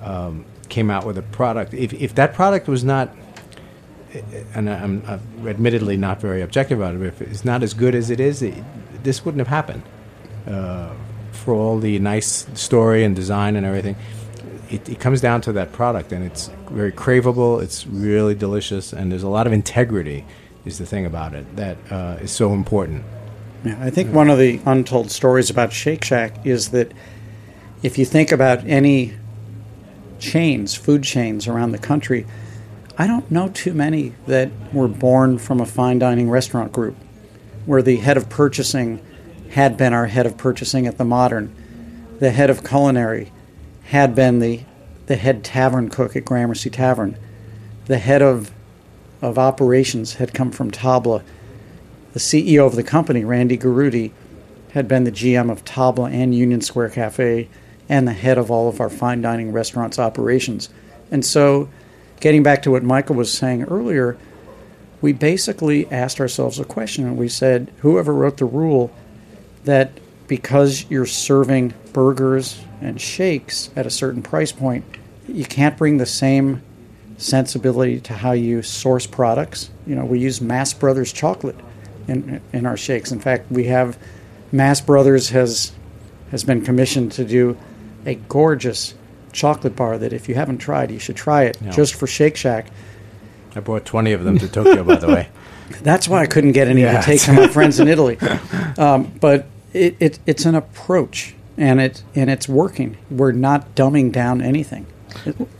[0.01, 1.73] um, came out with a product.
[1.73, 3.13] If if that product was not
[4.53, 7.95] and I'm, I'm admittedly not very objective about it, but if it's not as good
[7.95, 8.53] as it is, it,
[9.03, 9.83] this wouldn't have happened.
[10.47, 10.93] Uh,
[11.31, 13.95] for all the nice story and design and everything,
[14.75, 17.61] it, it, comes down to that product, and it's very craveable.
[17.61, 20.25] It's really delicious, and there's a lot of integrity.
[20.65, 23.03] Is the thing about it that uh, is so important.
[23.63, 26.91] Yeah, I think one of the untold stories about Shake Shack is that
[27.83, 29.13] if you think about any
[30.17, 32.25] chains, food chains around the country,
[32.97, 36.95] I don't know too many that were born from a fine dining restaurant group
[37.67, 39.05] where the head of purchasing
[39.51, 41.53] had been our head of purchasing at the Modern.
[42.19, 43.31] The head of culinary
[43.85, 44.61] had been the,
[45.05, 47.17] the head tavern cook at Gramercy Tavern.
[47.85, 48.51] The head of,
[49.21, 51.23] of operations had come from Tabla.
[52.13, 54.11] The CEO of the company, Randy Garutti,
[54.71, 57.47] had been the GM of Tabla and Union Square Cafe
[57.87, 60.69] and the head of all of our fine dining restaurants operations.
[61.11, 61.69] And so
[62.19, 64.17] getting back to what Michael was saying earlier,
[64.99, 68.91] we basically asked ourselves a question and we said, whoever wrote the rule
[69.65, 69.91] that
[70.27, 74.83] because you're serving burgers and shakes at a certain price point,
[75.27, 76.61] you can't bring the same
[77.17, 79.69] sensibility to how you source products.
[79.87, 81.55] You know, we use Mast Brothers chocolate
[82.07, 83.11] in in our shakes.
[83.11, 83.97] In fact, we have
[84.51, 85.71] Mast Brothers has
[86.31, 87.57] has been commissioned to do
[88.05, 88.93] a gorgeous
[89.31, 91.71] chocolate bar that if you haven't tried, you should try it Yeah.
[91.71, 92.67] just for Shake Shack.
[93.55, 95.29] I brought 20 of them to Tokyo, by the way.
[95.81, 96.99] That's why I couldn't get any Yeah.
[96.99, 98.17] to take to my friends in Italy.
[98.77, 102.97] Um, but it, it, it's an approach, and it and it's working.
[103.09, 104.85] We're not dumbing down anything.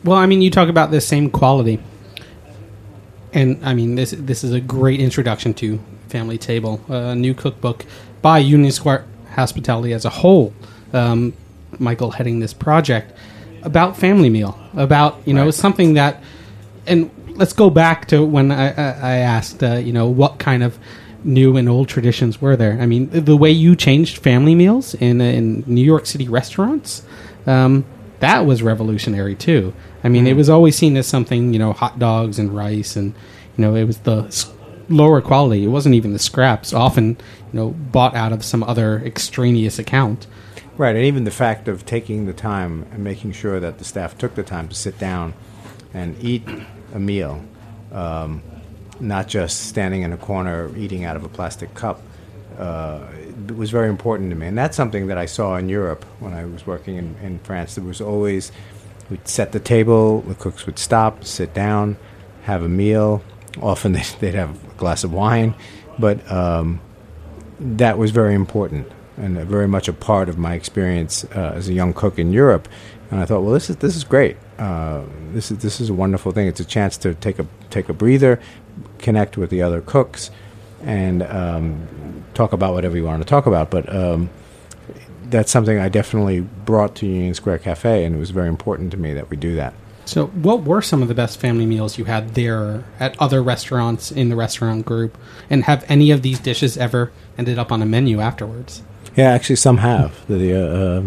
[0.04, 1.80] Well, I mean, you talk about this same quality,
[3.34, 5.80] and I mean this this is a great introduction to
[6.10, 7.86] Family Table, a new cookbook
[8.22, 10.54] by Union Square Hospitality as a whole.
[10.94, 11.34] Um,
[11.80, 13.12] Michael heading this project
[13.64, 15.54] about family meal, about you know Right.
[15.54, 16.24] something that,
[16.88, 20.64] and let's go back to when I, I, I asked, uh, you know, what kind
[20.64, 20.78] of
[21.26, 22.78] new and old traditions were there?
[22.80, 27.04] I mean, the way you changed family meals in in New York City restaurants,
[27.46, 27.86] um,
[28.20, 29.74] that was revolutionary too.
[30.04, 33.14] I mean, it was always seen as something, you know, hot dogs and rice, and
[33.58, 34.32] you know, it was the
[34.90, 35.64] lower quality.
[35.64, 37.18] It wasn't even the scraps, often,
[37.52, 40.28] you know, bought out of some other extraneous account.
[40.78, 44.18] Right, and even the fact of taking the time and making sure that the staff
[44.18, 45.34] took the time to sit down
[45.94, 46.44] and eat
[46.94, 47.44] a meal,
[47.94, 48.44] um,
[49.00, 52.02] not just standing in a corner eating out of a plastic cup,
[52.58, 53.06] uh,
[53.48, 54.48] it was very important to me.
[54.48, 57.76] And that's something that I saw in Europe when I was working in, in France.
[57.76, 58.52] There was always,
[59.10, 61.98] we'd set the table, the cooks would stop, sit down,
[62.44, 63.22] have a meal.
[63.62, 65.56] Often they'd, have a glass of wine,
[66.00, 66.80] but um,
[67.60, 71.74] that was very important and very much a part of my experience uh, as a
[71.74, 72.68] young cook in Europe.
[73.12, 74.38] And I thought, well, this is this is great.
[74.58, 75.04] Uh,
[75.34, 76.48] this is this is a wonderful thing.
[76.48, 78.40] It's a chance to take a take a breather,
[79.00, 80.32] connect with the other cooks,
[80.82, 83.70] and um, talk about whatever you want to talk about.
[83.70, 84.30] But um,
[85.26, 88.98] that's something I definitely brought to Union Square Cafe, and it was very important to
[88.98, 89.74] me that we do that.
[90.06, 94.12] So, what were some of the best family meals you had there at other restaurants
[94.12, 95.18] in the restaurant group?
[95.50, 98.84] And have any of these dishes ever ended up on a menu afterwards?
[99.16, 101.04] Yeah, actually, some have the uh, uh,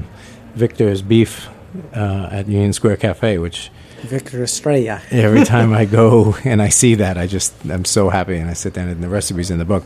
[0.55, 1.49] Victor's beef
[1.95, 3.71] uh, at Union Square Cafe, which
[4.03, 5.01] Victor Estrella.
[5.11, 8.55] Every time I go and I see that, I just I'm so happy, and I
[8.55, 9.85] sit down and the recipes in the book,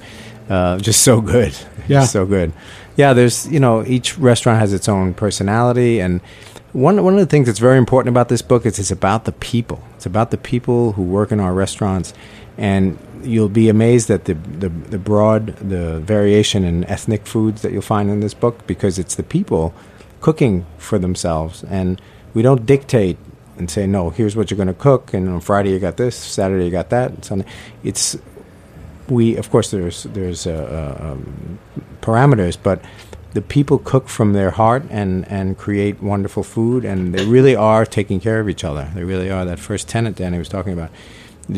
[0.48, 1.54] uh, just so good,
[1.88, 2.04] Yeah.
[2.04, 2.52] so good.
[2.96, 6.20] Yeah, there's you know each restaurant has its own personality, and
[6.72, 9.32] one one of the things that's very important about this book is it's about the
[9.32, 9.82] people.
[9.96, 12.12] It's about the people who work in our restaurants,
[12.58, 17.72] and you'll be amazed at the the, the broad the variation in ethnic foods that
[17.72, 19.72] you'll find in this book because it's the people
[20.22, 22.00] cooking for themselves, and
[22.32, 23.18] we don't dictate
[23.58, 24.08] and say no.
[24.08, 26.88] Here's what you're going to cook, and on Friday you got this, Saturday you got
[26.90, 27.46] that, and Sunday.
[27.84, 28.16] It's
[29.08, 31.58] we of course there's there's uh, uh, um,
[32.00, 32.82] parameters, but
[33.34, 37.84] the people cook from their heart and and create wonderful food, and they really are
[37.84, 38.90] taking care of each other.
[38.94, 39.44] They really are.
[39.44, 40.90] That first tenant Danny was talking about.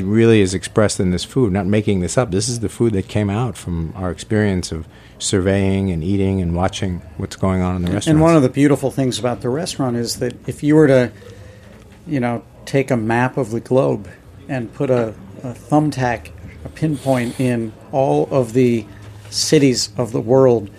[0.02, 1.52] Really is expressed in this food.
[1.52, 2.30] Not making this up.
[2.30, 4.86] This is the food that came out from our experience of
[5.18, 8.16] surveying and eating and watching what's going on in the restaurant.
[8.16, 11.12] And one of the beautiful things about the restaurant is that if you were to,
[12.06, 14.08] you know, take a map of the globe
[14.48, 16.30] and put a, a thumbtack,
[16.64, 18.86] a pinpoint in all of the
[19.30, 20.70] cities of the world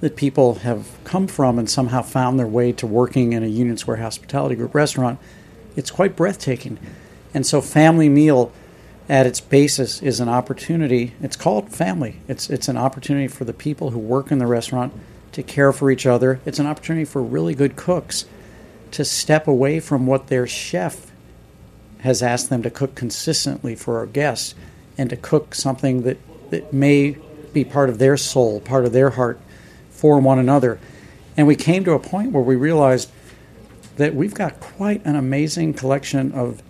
[0.00, 3.76] that people have come from and somehow found their way to working in a Union
[3.76, 5.18] Square Hospitality Group restaurant,
[5.76, 6.78] it's quite breathtaking.
[7.32, 8.52] And so, Family Meal
[9.08, 11.14] at its basis is an opportunity.
[11.20, 12.16] It's called family.
[12.28, 14.92] It's it's an opportunity for the people who work in the restaurant
[15.32, 16.40] to care for each other.
[16.46, 18.24] It's an opportunity for really good cooks
[18.92, 21.10] to step away from what their chef
[22.00, 24.54] has asked them to cook consistently for our guests
[24.96, 26.18] and to cook something that,
[26.50, 27.16] that may
[27.52, 29.40] be part of their soul, part of their heart
[29.90, 30.78] for one another.
[31.36, 33.10] And we came to a point where we realized
[33.96, 36.62] that we've got quite an amazing collection of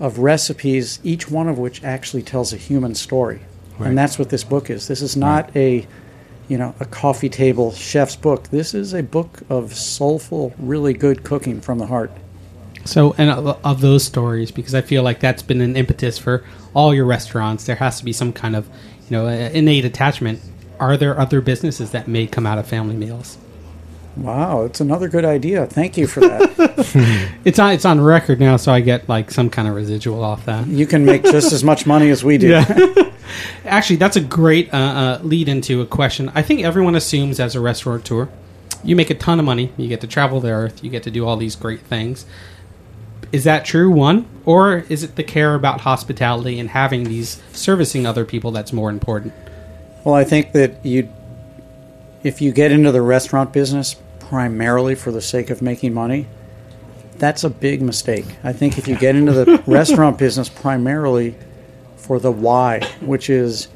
[0.00, 3.40] of recipes, each one of which actually tells a human story.
[3.78, 3.88] Right.
[3.88, 4.88] And that's what this book is.
[4.88, 5.86] This is not a
[6.48, 8.48] you know, a coffee table chef's book.
[8.48, 12.10] This is a book of soulful, really good cooking from the heart.
[12.84, 16.42] So, and of, those stories, because I feel like that's been an impetus for
[16.72, 17.64] all your restaurants.
[17.64, 18.66] There has to be some kind of,
[19.10, 20.40] you know, innate attachment.
[20.80, 23.36] Are there other businesses that may come out of family meals?
[24.18, 25.66] Wow, it's another good idea.
[25.66, 26.48] Thank you for that.
[27.44, 27.72] It's on.
[27.72, 30.66] It's on record now, so I get like some kind of residual off that.
[30.66, 32.54] you can make just as much money as we do.
[33.64, 36.30] Actually, that's a great uh, uh, lead into a question.
[36.34, 38.28] I think everyone assumes as a restaurateur,
[38.84, 41.10] you make a ton of money, you get to travel the earth, you get to
[41.10, 42.26] do all these great things.
[43.32, 44.26] Is that true, one?
[44.44, 48.90] Or is it the care about hospitality and having these servicing other people that's more
[48.90, 49.34] important?
[50.04, 51.08] Well, I think that you,
[52.22, 53.96] if you get into the restaurant business
[54.28, 56.26] primarily for the sake of making money,
[57.16, 58.26] that's a big mistake.
[58.44, 61.34] I think if you get into the restaurant business primarily
[61.96, 63.68] for the why, which is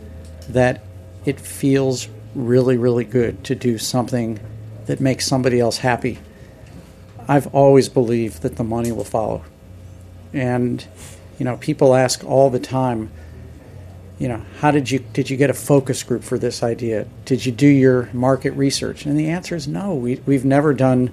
[0.51, 0.83] that
[1.25, 4.39] it feels really, really good to do something
[4.87, 6.19] that makes somebody else happy,
[7.27, 9.45] I've always believed that the money will follow.
[10.35, 10.85] And,
[11.39, 13.11] you know, people ask all the time,
[14.23, 17.09] you know, how did you did you get a focus group for this idea?
[17.25, 19.05] Did you do your market research?
[19.05, 19.97] And the answer is no.
[19.97, 21.13] We we've never done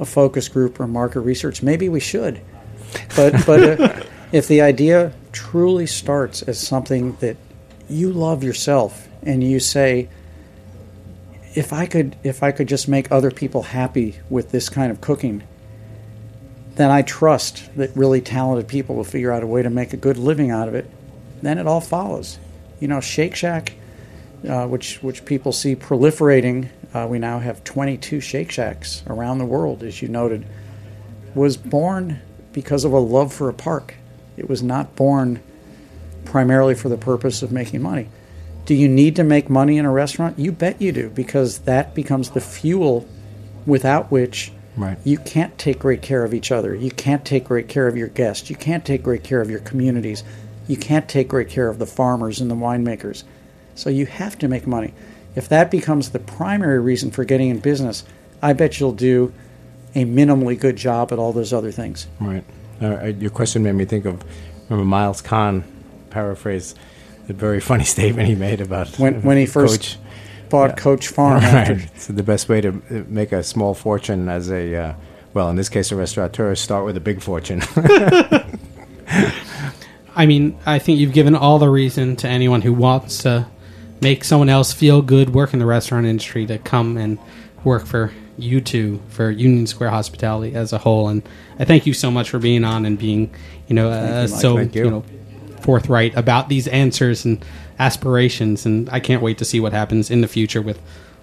[0.00, 1.62] a focus group or market research.
[1.62, 2.40] Maybe we should,
[3.14, 4.02] but but uh,
[4.32, 7.36] if the idea truly starts as something that
[7.88, 10.08] you love yourself and you say,
[11.54, 15.00] if I could if I could just make other people happy with this kind of
[15.00, 15.44] cooking,
[16.74, 19.96] then I trust that really talented people will figure out a way to make a
[19.96, 20.90] good living out of it.
[21.42, 22.38] Then it all follows.
[22.80, 23.74] You know, Shake Shack,
[24.48, 26.68] uh, which which people see proliferating.
[26.92, 30.46] Uh, we now have 22 Shake Shacks around the world, as you noted.
[31.34, 32.20] Was born
[32.52, 33.94] because of a love for a park.
[34.36, 35.40] It was not born
[36.24, 38.08] primarily for the purpose of making money.
[38.66, 40.38] Do you need to make money in a restaurant?
[40.38, 43.06] You bet you do, because that becomes the fuel
[43.66, 44.98] without which Right.
[45.04, 46.74] you can't take great care of each other.
[46.74, 48.48] You can't take great care of your guests.
[48.50, 50.22] You can't take great care of your communities.
[50.70, 53.24] You can't take great care of the farmers and the winemakers.
[53.74, 54.94] So you have to make money.
[55.34, 58.04] If that becomes the primary reason for getting in business,
[58.40, 59.32] I bet you'll do
[59.96, 62.06] a minimally good job at all those other things.
[62.20, 62.44] Right.
[62.80, 64.22] Uh, your question made me think of
[64.68, 65.64] remember Miles Cahn
[66.10, 66.76] paraphrase
[67.26, 69.98] the very funny statement he made about When- when he first Coach.
[70.50, 70.74] Bought Yeah.
[70.76, 71.90] Coach Farm Right.
[71.96, 74.94] So the best way to uh, make a small fortune as a uh,
[75.32, 77.60] well, in this case, a restaurateur, start with a big fortune.
[80.20, 83.46] I mean, I think you've given all the reason to anyone who wants to
[84.02, 87.18] make someone else feel good, work in the restaurant industry, to come and
[87.64, 91.08] work for you two, for Union Square Hospitality as a whole.
[91.08, 91.22] And
[91.58, 93.34] I thank you so much for being on and being,
[93.66, 94.70] you know, uh, you, so you.
[94.72, 95.04] you know
[95.62, 97.44] forthright about these answers and
[97.78, 98.66] aspirations.
[98.66, 100.80] And I can't wait to see what happens in the future with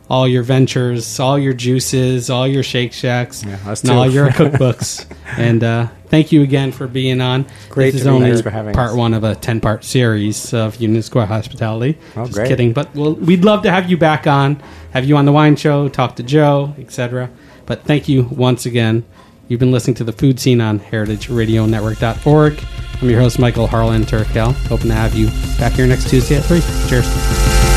[0.09, 5.05] all your ventures, all your juices, all your Shake Shacks, Yeah, and all your cookbooks.
[5.37, 7.45] and uh, thank you again for being on.
[7.69, 8.41] Great This to is be only here.
[8.43, 8.95] For having part us.
[8.95, 11.97] one of a ten part series of Union Square Hospitality.
[12.15, 12.47] Oh, Just great.
[12.47, 14.61] kidding, but we'll, we'd love to have you back on,
[14.91, 17.29] have you on the wine show, talk to Joe, etc.
[17.65, 19.05] But thank you once again.
[19.49, 22.59] You've been listening to the Food Seen on heritageradionetwork.org.
[23.01, 24.53] I'm your host, Michael Harlan Turkel.
[24.67, 25.27] Hoping to have you
[25.57, 26.59] back here next Tuesday at 3.
[26.89, 27.76] Cheers.